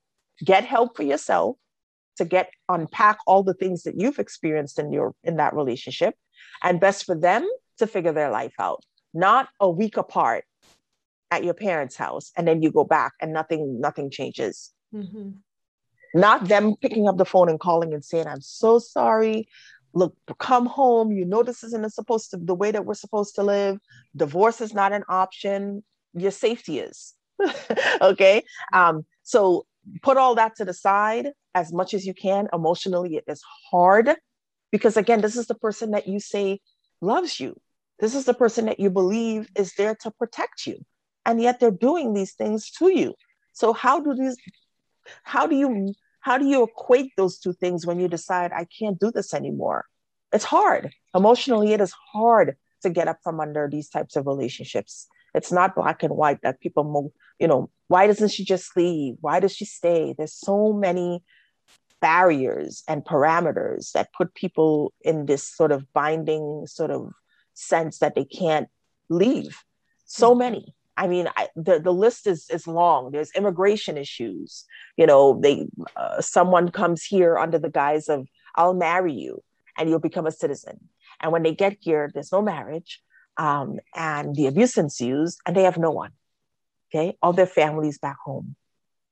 [0.42, 1.56] Get help for yourself
[2.16, 6.14] to get unpack all the things that you've experienced in your in that relationship
[6.62, 7.46] and best for them
[7.76, 8.82] to figure their life out
[9.12, 10.44] not a week apart
[11.30, 15.30] at your parents house and then you go back and nothing nothing changes mm-hmm
[16.14, 19.48] not them picking up the phone and calling and saying, I'm so sorry.
[19.92, 21.12] Look, come home.
[21.12, 23.78] You know, this isn't supposed to the way that we're supposed to live.
[24.16, 25.82] Divorce is not an option.
[26.14, 27.14] Your safety is.
[28.00, 28.42] okay.
[28.72, 29.66] Um, so
[30.02, 32.48] put all that to the side as much as you can.
[32.52, 34.10] Emotionally, it is hard
[34.70, 36.60] because, again, this is the person that you say
[37.00, 37.56] loves you.
[37.98, 40.84] This is the person that you believe is there to protect you.
[41.26, 43.14] And yet they're doing these things to you.
[43.52, 44.36] So, how do these
[45.22, 49.00] how do you how do you equate those two things when you decide i can't
[49.00, 49.86] do this anymore
[50.32, 50.92] it's hard.
[51.14, 55.08] Emotionally it is hard to get up from under these types of relationships.
[55.34, 59.16] It's not black and white that people move you know why doesn't she just leave?
[59.20, 60.14] Why does she stay?
[60.16, 61.24] There's so many
[62.00, 67.12] barriers and parameters that put people in this sort of binding sort of
[67.54, 68.68] sense that they can't
[69.08, 69.58] leave.
[70.06, 70.38] So mm-hmm.
[70.38, 73.10] many I mean, I, the the list is is long.
[73.10, 74.66] There's immigration issues.
[74.98, 79.42] You know, they uh, someone comes here under the guise of "I'll marry you"
[79.78, 80.90] and you'll become a citizen.
[81.22, 83.02] And when they get here, there's no marriage,
[83.38, 86.12] um, and the abuse ensues, and they have no one.
[86.90, 88.54] Okay, all their families back home.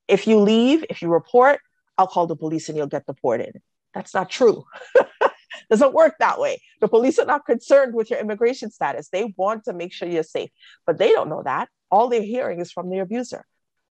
[0.08, 1.60] If you leave, if you report,
[1.96, 3.62] I'll call the police and you'll get deported.
[3.94, 4.64] That's not true.
[4.94, 5.08] It
[5.70, 6.60] doesn't work that way.
[6.82, 9.08] The police are not concerned with your immigration status.
[9.08, 10.50] They want to make sure you're safe,
[10.86, 13.44] but they don't know that all they're hearing is from the abuser.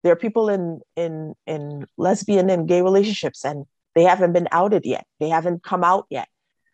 [0.03, 3.65] There are people in in in lesbian and gay relationships, and
[3.95, 5.05] they haven't been outed yet.
[5.19, 6.27] They haven't come out yet,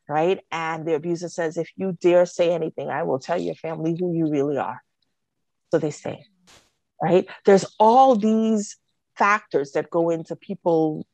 [0.08, 0.40] right?
[0.52, 4.14] And the abuser says, "If you dare say anything, I will tell your family who
[4.14, 4.82] you really are."
[5.72, 6.26] So they say,
[7.02, 7.28] right?
[7.46, 8.78] There's all these
[9.16, 11.06] factors that go into people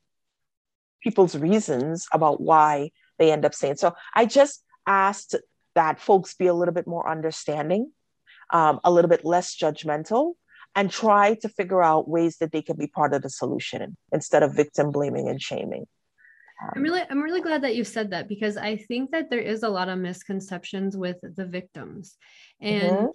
[1.02, 3.76] people's reasons about why they end up saying.
[3.76, 5.36] So I just asked
[5.76, 7.92] that folks be a little bit more understanding
[8.52, 10.34] um, a little bit less judgmental
[10.76, 14.44] and try to figure out ways that they can be part of the solution instead
[14.44, 15.86] of victim blaming and shaming.
[16.62, 19.40] Um, I'm really I'm really glad that you said that because I think that there
[19.40, 22.16] is a lot of misconceptions with the victims.
[22.62, 23.06] And mm-hmm.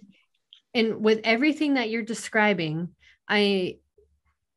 [0.75, 2.91] and with everything that you're describing,
[3.29, 3.79] I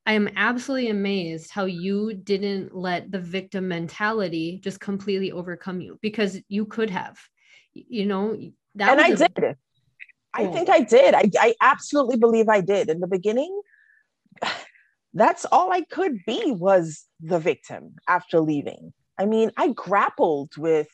[0.05, 5.97] I am absolutely amazed how you didn't let the victim mentality just completely overcome you
[6.01, 7.17] because you could have.
[7.73, 8.37] You know,
[8.75, 9.57] that and I a, did.
[10.33, 11.13] I think I did.
[11.13, 12.89] I, I absolutely believe I did.
[12.89, 13.61] In the beginning,
[15.13, 18.93] that's all I could be was the victim after leaving.
[19.17, 20.87] I mean, I grappled with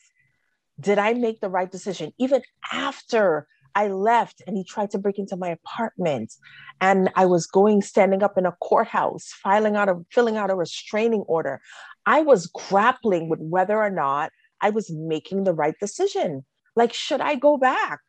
[0.78, 2.12] did I make the right decision?
[2.18, 6.34] Even after I left and he tried to break into my apartment
[6.80, 10.54] and I was going standing up in a courthouse, filing out a filling out a
[10.54, 11.60] restraining order.
[12.06, 16.44] I was grappling with whether or not I was making the right decision.
[16.76, 18.00] Like, should I go back?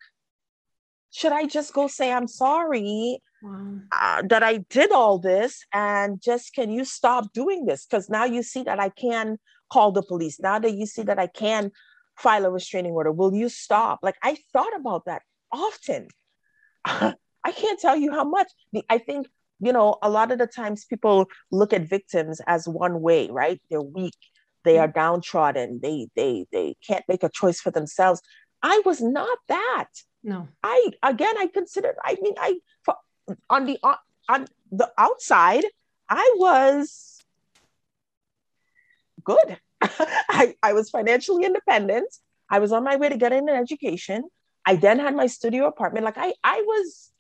[1.11, 3.77] Should I just go say, I'm sorry wow.
[3.91, 7.85] uh, that I did all this and just can you stop doing this?
[7.85, 9.37] Because now you see that I can
[9.71, 10.39] call the police.
[10.39, 11.71] Now that you see that I can
[12.17, 13.99] file a restraining order, will you stop?
[14.01, 16.07] Like, I thought about that often.
[16.85, 18.47] I can't tell you how much.
[18.71, 19.27] The, I think,
[19.59, 23.61] you know, a lot of the times people look at victims as one way, right?
[23.69, 24.15] They're weak,
[24.63, 28.21] they are downtrodden, they they they can't make a choice for themselves.
[28.61, 29.87] I was not that.
[30.23, 30.47] No.
[30.63, 32.59] I again I considered I mean I
[33.49, 33.79] on the
[34.29, 35.63] on, the outside
[36.07, 37.19] I was
[39.23, 39.57] good.
[39.81, 42.13] I, I was financially independent.
[42.49, 44.23] I was on my way to getting an education.
[44.65, 46.05] I then had my studio apartment.
[46.05, 47.11] Like I I was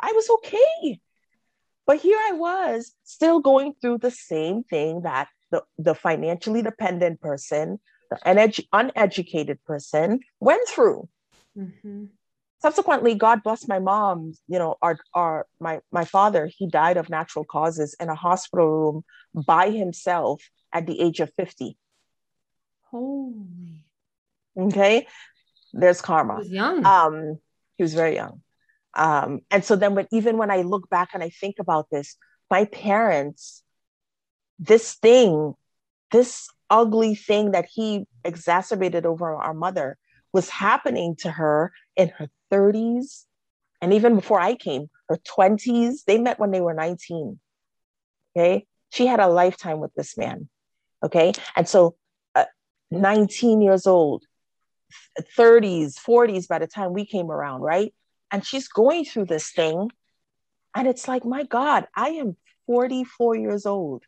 [0.00, 1.00] I was okay.
[1.86, 7.20] But here I was still going through the same thing that the, the financially dependent
[7.20, 7.78] person,
[8.10, 11.08] the unedu- uneducated person went through.
[11.56, 12.04] Mm-hmm.
[12.62, 14.32] Subsequently, God bless my mom.
[14.48, 18.66] You know, our, our my my father, he died of natural causes in a hospital
[18.66, 19.04] room
[19.46, 20.42] by himself
[20.72, 21.76] at the age of 50.
[22.90, 23.84] Holy.
[24.58, 25.06] Okay.
[25.72, 26.36] There's karma.
[26.36, 26.86] He was young.
[26.86, 27.38] Um,
[27.76, 28.40] he was very young.
[28.94, 32.16] Um, and so then when even when I look back and I think about this,
[32.50, 33.62] my parents,
[34.58, 35.54] this thing,
[36.10, 39.98] this ugly thing that he exacerbated over our mother
[40.32, 43.26] was happening to her in her 30s
[43.80, 46.04] and even before I came, her 20s.
[46.04, 47.38] They met when they were 19.
[48.36, 48.66] Okay.
[48.90, 50.48] She had a lifetime with this man.
[51.04, 51.32] Okay.
[51.54, 51.96] And so,
[52.34, 52.44] uh,
[52.90, 54.24] 19 years old,
[55.36, 57.92] 30s, 40s by the time we came around, right?
[58.30, 59.90] And she's going through this thing.
[60.74, 64.04] And it's like, my God, I am 44 years old.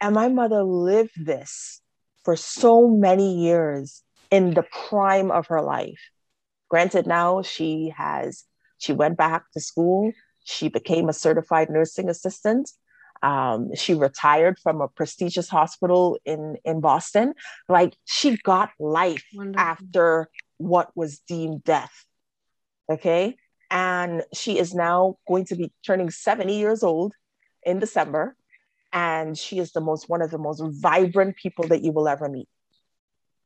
[0.00, 1.80] And my mother lived this
[2.24, 6.00] for so many years in the prime of her life.
[6.68, 8.44] Granted, now she has,
[8.78, 10.12] she went back to school.
[10.44, 12.70] She became a certified nursing assistant.
[13.22, 17.34] Um, she retired from a prestigious hospital in, in Boston.
[17.68, 19.60] Like she got life Wonderful.
[19.60, 22.04] after what was deemed death.
[22.90, 23.36] Okay.
[23.70, 27.12] And she is now going to be turning 70 years old
[27.62, 28.36] in December.
[28.92, 32.28] And she is the most, one of the most vibrant people that you will ever
[32.28, 32.48] meet.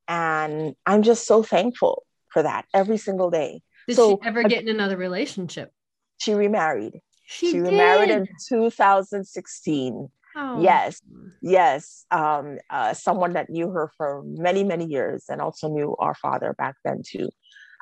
[0.09, 3.63] And I'm just so thankful for that every single day.
[3.89, 5.73] Did so, she ever get in another relationship?
[6.19, 7.01] She remarried.
[7.27, 10.09] She, she remarried in 2016.
[10.37, 10.61] Oh.
[10.61, 11.01] Yes,
[11.41, 12.05] yes.
[12.11, 16.55] Um, uh, someone that knew her for many, many years and also knew our father
[16.59, 17.29] back then too.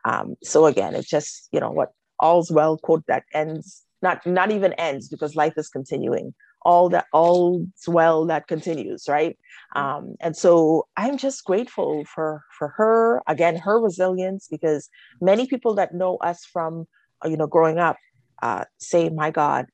[0.04, 4.50] Um, so again, it's just, you know, what all's well quote that ends, not, not
[4.50, 6.34] even ends because life is continuing.
[6.64, 9.36] All that all's well that continues, right?
[9.74, 14.88] Um, and so I'm just grateful for for her, again, her resilience, because
[15.20, 16.86] many people that know us from,
[17.24, 17.96] you know, growing up
[18.42, 19.66] uh, say, my God,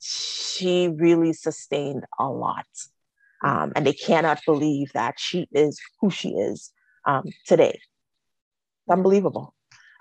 [0.00, 2.66] she really sustained a lot.
[3.44, 6.72] Um, and they cannot believe that she is who she is
[7.06, 7.80] um, today.
[8.90, 9.54] Unbelievable.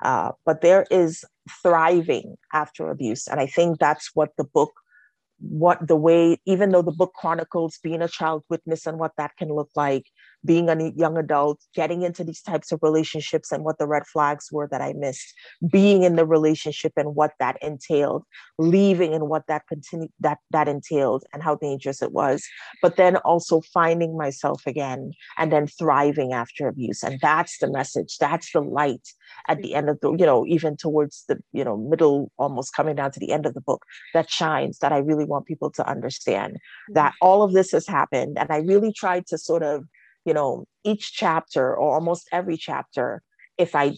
[0.04, 1.24] Uh, but there is
[1.62, 3.28] thriving after abuse.
[3.28, 4.74] And I think that's what the book,
[5.40, 9.32] what the way, even though the book chronicles being a child witness and what that
[9.38, 10.06] can look like,
[10.46, 14.50] being a young adult, getting into these types of relationships and what the red flags
[14.52, 15.34] were that I missed,
[15.72, 18.24] being in the relationship and what that entailed,
[18.58, 22.46] leaving and what that continued that that entailed and how dangerous it was,
[22.82, 27.04] but then also finding myself again and then thriving after abuse.
[27.04, 28.18] And that's the message.
[28.20, 29.08] That's the light
[29.48, 32.96] at the end of the, you know, even towards the, you know, middle, almost coming
[32.96, 35.88] down to the end of the book that shines that I really want people to
[35.88, 36.58] understand
[36.94, 37.28] that mm-hmm.
[37.28, 38.38] all of this has happened.
[38.38, 39.86] And I really tried to sort of
[40.26, 43.22] you know, each chapter or almost every chapter,
[43.58, 43.96] if I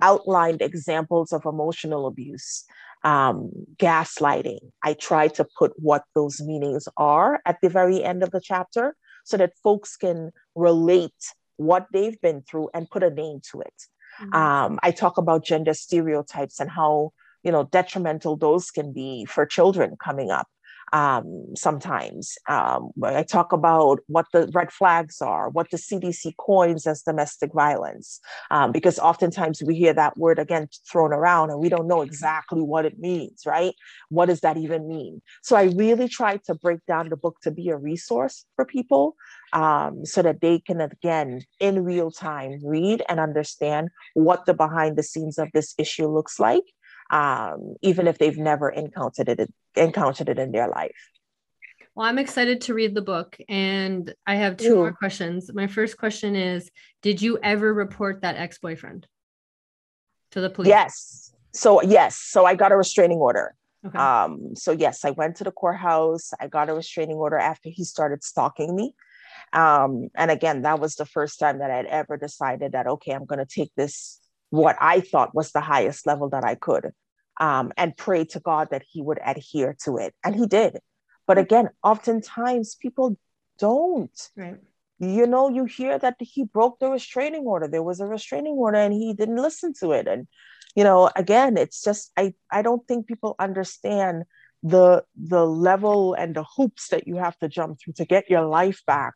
[0.00, 2.64] outlined examples of emotional abuse,
[3.02, 8.30] um, gaslighting, I try to put what those meanings are at the very end of
[8.30, 11.12] the chapter so that folks can relate
[11.56, 13.74] what they've been through and put a name to it.
[14.20, 14.34] Mm-hmm.
[14.34, 17.12] Um, I talk about gender stereotypes and how
[17.42, 20.48] you know detrimental those can be for children coming up
[20.92, 22.36] um, sometimes.
[22.48, 27.52] Um, I talk about what the red flags are, what the CDC coins as domestic
[27.52, 28.20] violence,
[28.50, 32.62] um, because oftentimes we hear that word again thrown around and we don't know exactly
[32.62, 33.74] what it means, right?
[34.10, 35.22] What does that even mean?
[35.42, 39.16] So I really try to break down the book to be a resource for people
[39.52, 44.96] um, so that they can, again, in real time, read and understand what the behind
[44.96, 46.64] the scenes of this issue looks like
[47.14, 51.10] um, even if they've never encountered it encountered it in their life.
[51.94, 54.76] Well, I'm excited to read the book, and I have two Ooh.
[54.76, 55.48] more questions.
[55.54, 56.68] My first question is:
[57.02, 59.06] Did you ever report that ex boyfriend
[60.32, 60.70] to the police?
[60.70, 61.32] Yes.
[61.52, 62.18] So yes.
[62.18, 63.54] So I got a restraining order.
[63.86, 63.96] Okay.
[63.96, 66.32] Um, so yes, I went to the courthouse.
[66.40, 68.92] I got a restraining order after he started stalking me.
[69.52, 73.24] Um, and again, that was the first time that I'd ever decided that okay, I'm
[73.24, 74.18] going to take this
[74.50, 76.92] what I thought was the highest level that I could
[77.40, 80.14] um, and pray to God that He would adhere to it.
[80.24, 80.78] And He did.
[81.26, 83.16] But again, oftentimes people
[83.58, 84.30] don't.
[84.36, 84.58] Right.
[84.98, 87.66] You know, you hear that he broke the restraining order.
[87.66, 90.06] There was a restraining order and he didn't listen to it.
[90.06, 90.28] And,
[90.76, 94.24] you know, again, it's just I I don't think people understand
[94.62, 98.46] the the level and the hoops that you have to jump through to get your
[98.46, 99.14] life back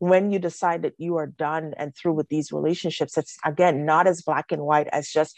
[0.00, 4.06] when you decide that you are done and through with these relationships, it's again not
[4.06, 5.36] as black and white as just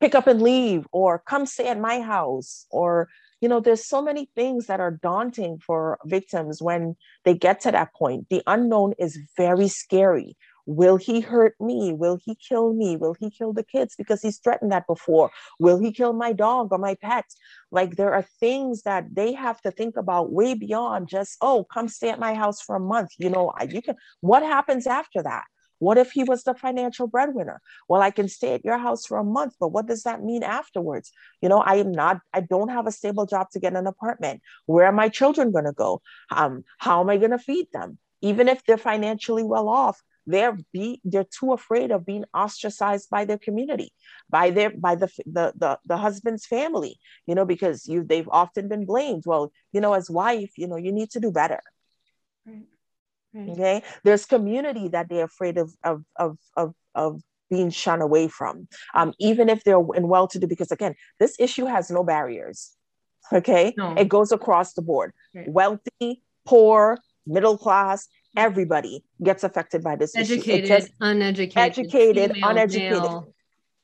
[0.00, 3.08] pick up and leave or come stay at my house or
[3.40, 7.70] you know there's so many things that are daunting for victims when they get to
[7.70, 10.36] that point the unknown is very scary
[10.68, 11.94] Will he hurt me?
[11.94, 12.94] Will he kill me?
[12.98, 13.94] Will he kill the kids?
[13.96, 15.30] Because he's threatened that before.
[15.58, 17.24] Will he kill my dog or my pet?
[17.70, 21.88] Like there are things that they have to think about way beyond just, oh, come
[21.88, 23.12] stay at my house for a month.
[23.16, 25.44] You know, you can, what happens after that?
[25.78, 27.60] What if he was the financial breadwinner?
[27.88, 30.42] Well, I can stay at your house for a month, but what does that mean
[30.42, 31.12] afterwards?
[31.40, 34.42] You know, I am not, I don't have a stable job to get an apartment.
[34.66, 36.02] Where are my children going to go?
[36.30, 37.98] Um, how am I going to feed them?
[38.20, 43.24] Even if they're financially well off, they're be they're too afraid of being ostracized by
[43.24, 43.90] their community
[44.28, 48.68] by their by the the the, the husband's family you know because you they've often
[48.68, 51.60] been blamed well you know as wife you know you need to do better
[52.46, 52.66] right.
[53.34, 53.50] Right.
[53.50, 58.68] okay there's community that they're afraid of of of of, of being shunned away from
[58.94, 62.72] um, even if they're in well-to-do because again this issue has no barriers
[63.32, 63.94] okay no.
[63.94, 65.48] it goes across the board right.
[65.48, 70.88] wealthy poor middle class everybody gets affected by this educated, issue.
[71.00, 73.34] Uneducated, educated, female, uneducated, male,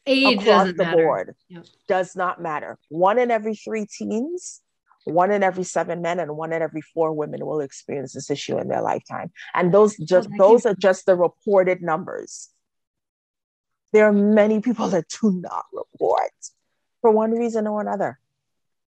[0.06, 0.96] age across the matter.
[0.96, 1.64] board yep.
[1.88, 2.78] does not matter.
[2.88, 4.60] One in every three teens,
[5.04, 8.58] one in every seven men, and one in every four women will experience this issue
[8.58, 9.32] in their lifetime.
[9.54, 12.50] And those just those are just the reported numbers.
[13.92, 16.32] There are many people that do not report
[17.00, 18.18] for one reason or another.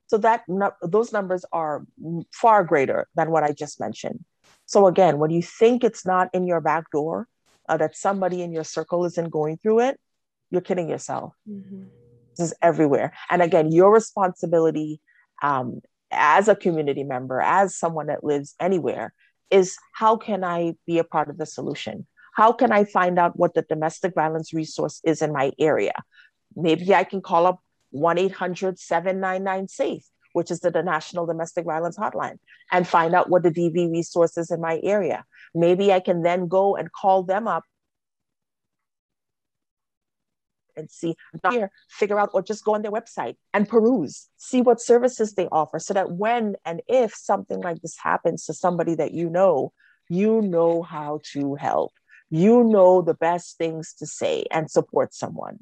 [0.06, 0.44] So that
[0.82, 1.84] those numbers are
[2.32, 4.24] far greater than what I just mentioned.
[4.66, 7.26] So again, when you think it's not in your back door,
[7.68, 10.00] uh, that somebody in your circle isn't going through it,
[10.50, 11.34] you're kidding yourself.
[11.48, 11.84] Mm-hmm.
[12.36, 13.12] This is everywhere.
[13.30, 15.00] And again, your responsibility
[15.42, 15.80] um,
[16.10, 19.12] as a community member, as someone that lives anywhere,
[19.50, 22.06] is how can I be a part of the solution?
[22.34, 25.94] How can I find out what the domestic violence resource is in my area?
[26.56, 31.64] Maybe I can call up 1 800 799 SAFE which is the, the National Domestic
[31.64, 32.38] Violence Hotline,
[32.70, 35.24] and find out what the DV resources in my area.
[35.54, 37.62] Maybe I can then go and call them up
[40.76, 41.14] and see
[41.50, 45.46] here, figure out, or just go on their website and peruse, see what services they
[45.48, 49.72] offer, so that when and if something like this happens to somebody that you know,
[50.08, 51.92] you know how to help.
[52.30, 55.60] You know the best things to say and support someone,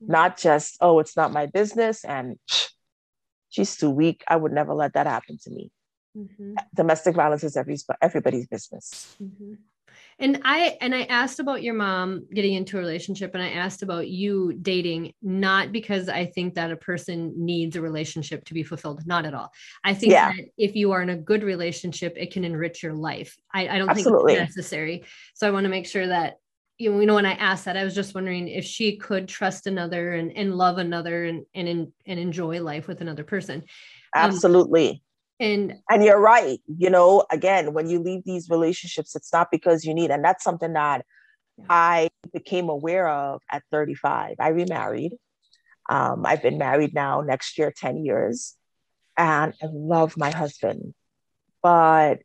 [0.00, 2.38] not just, oh, it's not my business and
[3.48, 4.22] she's too weak.
[4.28, 5.70] I would never let that happen to me.
[6.16, 6.54] Mm-hmm.
[6.74, 9.16] Domestic violence is every, everybody's business.
[9.22, 9.54] Mm-hmm.
[10.20, 13.82] And I and I asked about your mom getting into a relationship and I asked
[13.82, 18.62] about you dating not because I think that a person needs a relationship to be
[18.62, 19.50] fulfilled not at all.
[19.82, 20.32] I think yeah.
[20.32, 23.36] that if you are in a good relationship it can enrich your life.
[23.52, 24.34] I, I don't Absolutely.
[24.34, 25.04] think it's necessary.
[25.34, 26.36] So I want to make sure that
[26.80, 30.14] you know, when I asked that, I was just wondering if she could trust another
[30.14, 33.56] and, and love another and and and enjoy life with another person.
[34.16, 34.90] Um, Absolutely.
[34.90, 35.00] Um,
[35.40, 36.60] and and you're right.
[36.66, 40.44] You know, again, when you leave these relationships, it's not because you need, and that's
[40.44, 41.04] something that
[41.58, 41.64] yeah.
[41.68, 44.36] I became aware of at 35.
[44.38, 45.14] I remarried.
[45.88, 48.54] Um, I've been married now next year 10 years,
[49.16, 50.94] and I love my husband.
[51.62, 52.20] But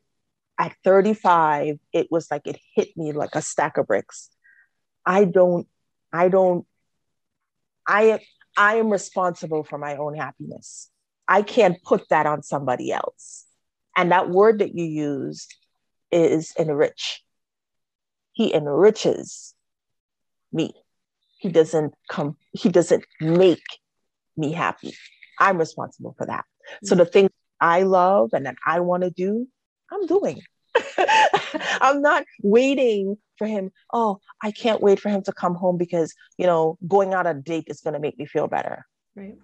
[0.58, 4.30] at 35, it was like it hit me like a stack of bricks
[5.06, 5.68] I don't,
[6.12, 6.66] I don't,
[7.86, 8.18] I
[8.56, 10.90] I am responsible for my own happiness.
[11.28, 13.44] I can't put that on somebody else.
[13.96, 15.54] And that word that you used
[16.10, 17.22] is enrich.
[18.32, 19.54] He enriches
[20.52, 20.74] me.
[21.38, 23.64] He doesn't come, he doesn't make
[24.36, 24.94] me happy.
[25.38, 26.44] I'm responsible for that.
[26.84, 29.48] So the things I love and that I want to do,
[29.90, 30.42] I'm doing.
[31.80, 33.70] I'm not waiting for him.
[33.92, 37.36] Oh, I can't wait for him to come home because, you know, going out on
[37.36, 38.84] a date is going to make me feel better.
[39.14, 39.38] Right.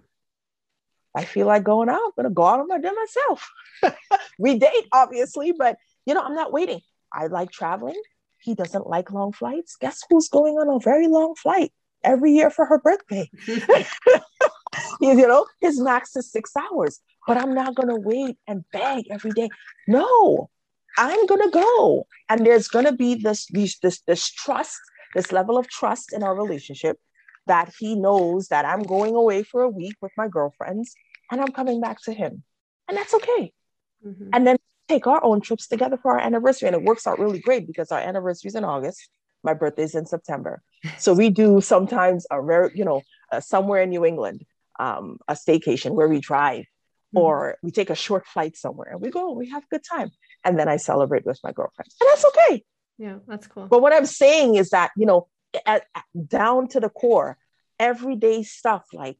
[1.15, 3.51] I feel like going out, I'm to go out on my day myself.
[4.39, 6.81] we date, obviously, but, you know, I'm not waiting.
[7.11, 8.01] I like traveling.
[8.39, 9.75] He doesn't like long flights.
[9.79, 11.71] Guess who's going on a very long flight
[12.03, 13.29] every year for her birthday?
[15.01, 19.31] you know, his max is six hours, but I'm not to wait and beg every
[19.31, 19.49] day.
[19.87, 20.49] No,
[20.97, 22.07] I'm gonna go.
[22.27, 24.79] And there's gonna be this, this, this, this trust,
[25.13, 26.99] this level of trust in our relationship
[27.47, 30.93] that he knows that I'm going away for a week with my girlfriends
[31.31, 32.43] and I'm coming back to him.
[32.87, 33.53] And that's okay.
[34.05, 34.29] Mm-hmm.
[34.33, 36.67] And then take our own trips together for our anniversary.
[36.67, 39.09] And it works out really great because our anniversary is in August.
[39.43, 40.61] My birthday's in September.
[40.97, 44.43] So we do sometimes a rare, you know, uh, somewhere in New England,
[44.79, 47.19] um, a staycation where we drive mm-hmm.
[47.19, 50.11] or we take a short flight somewhere and we go, we have a good time
[50.43, 51.89] and then I celebrate with my girlfriend.
[52.01, 52.63] And that's okay.
[52.97, 53.67] Yeah, that's cool.
[53.67, 55.27] But what I'm saying is that, you know,
[55.65, 55.85] at,
[56.27, 57.37] down to the core,
[57.79, 59.17] everyday stuff like,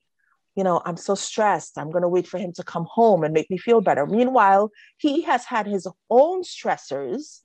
[0.56, 1.78] you know, I'm so stressed.
[1.78, 4.06] I'm going to wait for him to come home and make me feel better.
[4.06, 7.40] Meanwhile, he has had his own stressors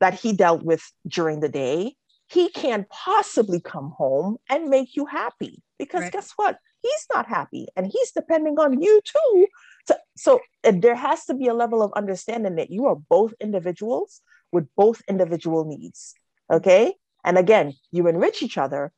[0.00, 1.94] that he dealt with during the day.
[2.28, 6.12] He can't possibly come home and make you happy because right.
[6.12, 6.58] guess what?
[6.82, 9.46] He's not happy and he's depending on you too
[9.86, 14.20] so, so there has to be a level of understanding that you are both individuals
[14.52, 16.14] with both individual needs.
[16.50, 16.94] Okay.
[17.26, 18.92] And again, you enrich each other,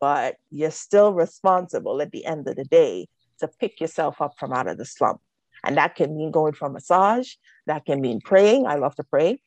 [0.00, 3.08] but you're still responsible at the end of the day
[3.40, 5.20] to pick yourself up from out of the slump.
[5.62, 7.34] And that can mean going for massage,
[7.66, 8.66] that can mean praying.
[8.66, 9.40] I love to pray.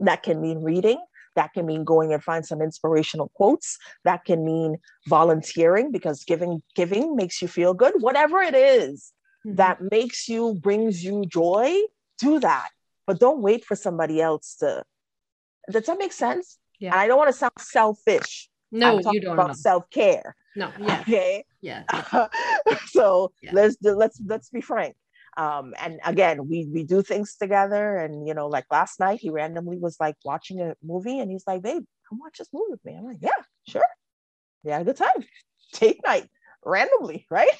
[0.00, 0.98] That can mean reading.
[1.36, 3.78] That can mean going and find some inspirational quotes.
[4.04, 7.94] That can mean volunteering because giving giving makes you feel good.
[8.00, 9.12] Whatever it is,
[9.46, 9.56] mm-hmm.
[9.56, 11.76] that makes you, brings you joy,
[12.18, 12.68] do that.
[13.06, 14.84] But don't wait for somebody else to.
[15.70, 16.58] Does that make sense?
[16.78, 16.92] Yeah.
[16.92, 18.48] And I don't want to sound selfish.
[18.70, 19.34] No, you don't.
[19.34, 20.36] About self care.
[20.56, 20.72] No.
[20.78, 21.00] Yeah.
[21.00, 21.44] Okay.
[21.60, 21.82] Yeah.
[22.86, 23.50] so yeah.
[23.52, 24.96] let's let's let's be frank.
[25.36, 27.96] Um, and again, we we do things together.
[27.96, 31.44] And you know, like last night, he randomly was like watching a movie, and he's
[31.46, 33.30] like, "Babe, come watch this movie with me." I'm like, "Yeah,
[33.66, 33.84] sure."
[34.62, 35.24] Yeah, good time.
[35.80, 36.28] Date night
[36.64, 37.50] randomly, right?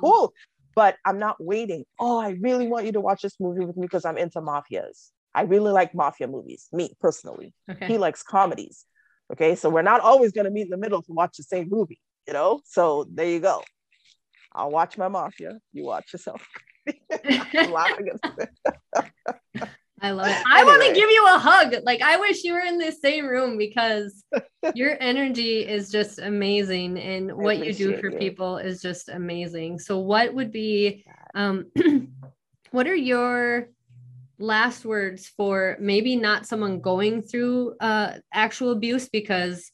[0.00, 0.32] cool
[0.78, 1.84] but I'm not waiting.
[1.98, 5.10] Oh, I really want you to watch this movie with me because I'm into mafias.
[5.34, 7.54] I really like mafia movies, me personally.
[7.70, 7.86] Okay.
[7.86, 8.84] He likes comedies.
[9.32, 9.54] Okay.
[9.54, 12.00] So we're not always going to meet in the middle to watch the same movie,
[12.26, 12.60] you know?
[12.64, 13.62] So there you go.
[14.52, 15.58] I'll watch my mafia.
[15.72, 16.46] You watch yourself.
[17.68, 18.48] laughing at
[20.00, 20.36] I love it.
[20.46, 21.74] I want to give you a hug.
[21.84, 24.24] Like I wish you were in the same room because
[24.74, 28.18] your energy is just amazing and what you do for you.
[28.18, 29.78] people is just amazing.
[29.80, 31.04] So what would be
[31.34, 31.66] um
[32.70, 33.70] what are your
[34.38, 39.70] last words for maybe not someone going through uh actual abuse because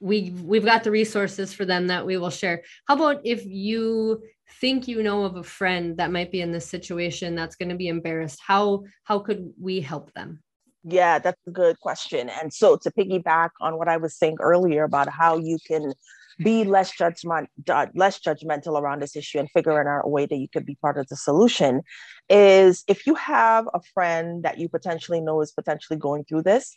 [0.00, 2.62] we we've got the resources for them that we will share.
[2.86, 4.22] How about if you
[4.60, 7.74] think you know of a friend that might be in this situation that's going to
[7.74, 10.42] be embarrassed how how could we help them
[10.84, 14.84] yeah that's a good question and so to piggyback on what i was saying earlier
[14.84, 15.92] about how you can
[16.38, 20.36] be less judgment uh, less judgmental around this issue and figuring out a way that
[20.36, 21.82] you could be part of the solution
[22.28, 26.74] is if you have a friend that you potentially know is potentially going through this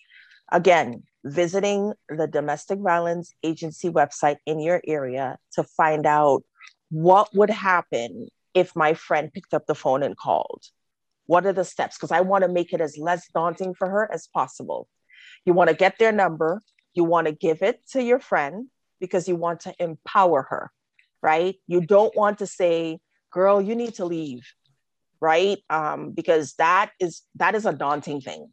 [0.51, 6.43] again visiting the domestic violence agency website in your area to find out
[6.89, 10.63] what would happen if my friend picked up the phone and called?
[11.27, 11.97] What are the steps?
[11.97, 14.87] Because I want to make it as less daunting for her as possible.
[15.43, 16.61] You want to get their number,
[16.93, 18.67] you want to give it to your friend
[19.05, 20.71] because you want to empower her,
[21.21, 21.55] right?
[21.67, 22.99] You don't want to say,
[23.31, 24.43] girl, you need to leave,
[25.19, 25.57] right?
[25.69, 28.51] Um, because that is that is a daunting thing.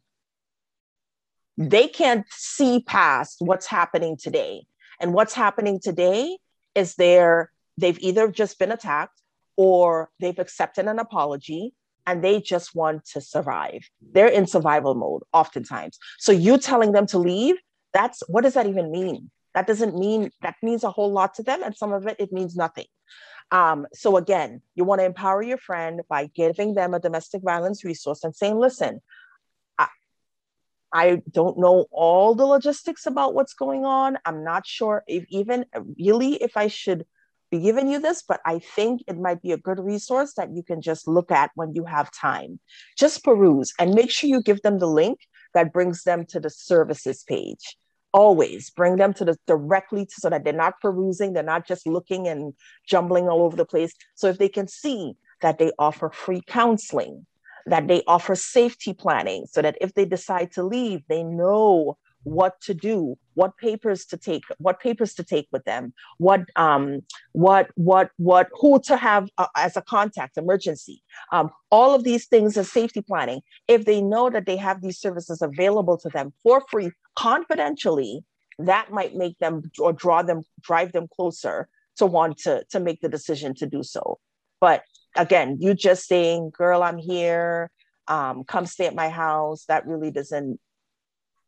[1.57, 4.65] They can't see past what's happening today.
[4.99, 6.37] And what's happening today
[6.75, 9.19] is their they've either just been attacked
[9.55, 11.73] or they've accepted an apology
[12.05, 13.81] and they just want to survive.
[14.13, 15.97] They're in survival mode oftentimes.
[16.19, 17.55] So you telling them to leave,
[17.93, 19.29] that's what does that even mean?
[19.53, 22.31] That doesn't mean that means a whole lot to them, and some of it it
[22.31, 22.85] means nothing.
[23.51, 27.83] Um, so again, you want to empower your friend by giving them a domestic violence
[27.83, 29.01] resource and saying, "Listen,
[29.77, 29.87] I,
[30.91, 34.17] I don't know all the logistics about what's going on.
[34.25, 35.65] I'm not sure if even
[35.99, 37.05] really if I should
[37.53, 40.63] be giving you this, but I think it might be a good resource that you
[40.63, 42.59] can just look at when you have time.
[42.97, 45.19] Just peruse and make sure you give them the link
[45.53, 47.77] that brings them to the services page.
[48.13, 52.27] Always bring them to the directly so that they're not perusing, they're not just looking
[52.27, 52.53] and
[52.87, 53.93] jumbling all over the place.
[54.15, 57.25] So if they can see that they offer free counseling,
[57.65, 62.59] that they offer safety planning, so that if they decide to leave, they know what
[62.61, 67.01] to do what papers to take what papers to take with them what um
[67.33, 71.01] what what what who to have uh, as a contact emergency.
[71.31, 73.41] Um, all of these things are safety planning.
[73.67, 78.23] If they know that they have these services available to them for free confidentially
[78.59, 81.67] that might make them or draw them drive them closer
[81.97, 84.19] to want to to make the decision to do so.
[84.61, 84.83] But
[85.15, 87.69] again you just saying girl i'm here.
[88.05, 89.63] Um, come stay at my house.
[89.67, 90.59] That really doesn't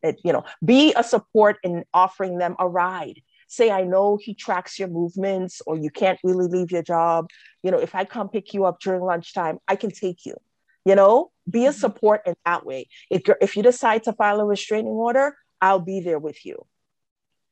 [0.02, 3.20] it, you know, be a support in offering them a ride.
[3.48, 7.30] Say, I know he tracks your movements or you can't really leave your job.
[7.62, 10.34] You know, if I come pick you up during lunchtime, I can take you.
[10.84, 11.78] You know, be a mm-hmm.
[11.78, 12.88] support in that way.
[13.10, 16.66] If, if you decide to file a restraining order, I'll be there with you.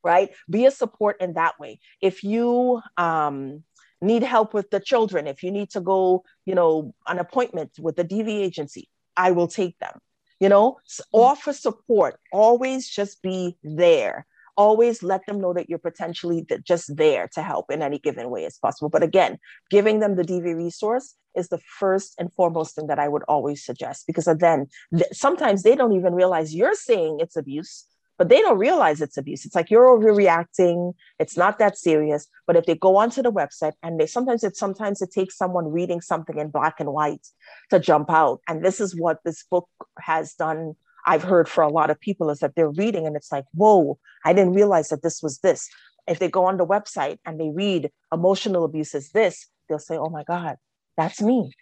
[0.02, 0.30] Right?
[0.50, 1.80] Be a support in that way.
[2.00, 3.64] If you um,
[4.02, 7.96] need help with the children, if you need to go, you know, an appointment with
[7.96, 9.98] the DV agency, I will take them
[10.40, 11.20] you know mm-hmm.
[11.20, 14.26] offer support always just be there.
[14.56, 18.44] Always let them know that you're potentially just there to help in any given way
[18.44, 18.88] as possible.
[18.88, 19.38] But again
[19.70, 23.64] giving them the dv resource is the first and foremost thing that i would always
[23.64, 24.66] suggest because then
[25.12, 27.86] sometimes they don't even realize you're saying it's abuse
[28.18, 29.44] but they don't realize it's abuse.
[29.44, 30.94] It's like you're overreacting.
[31.18, 32.26] It's not that serious.
[32.46, 35.72] But if they go onto the website and they sometimes it sometimes it takes someone
[35.72, 37.26] reading something in black and white
[37.70, 38.40] to jump out.
[38.48, 40.74] And this is what this book has done.
[41.06, 43.98] I've heard for a lot of people is that they're reading and it's like, whoa,
[44.24, 45.68] I didn't realize that this was this.
[46.06, 49.96] If they go on the website and they read emotional abuse is this, they'll say,
[49.96, 50.56] oh my God,
[50.96, 51.52] that's me.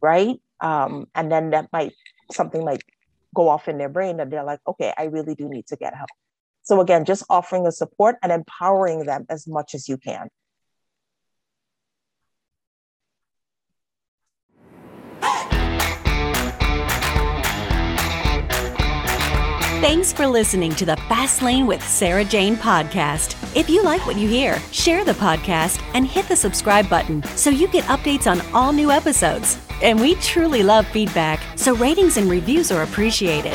[0.00, 0.40] Right.
[0.60, 1.94] Um, and then that might
[2.32, 2.82] something might
[3.36, 5.94] go off in their brain and they're like, okay, I really do need to get
[5.94, 6.08] help.
[6.62, 10.28] So again, just offering the support and empowering them as much as you can.
[19.82, 23.36] Thanks for listening to the Fast Lane with Sarah Jane podcast.
[23.54, 27.50] If you like what you hear, share the podcast and hit the subscribe button so
[27.50, 29.65] you get updates on all new episodes.
[29.82, 33.54] And we truly love feedback, so ratings and reviews are appreciated.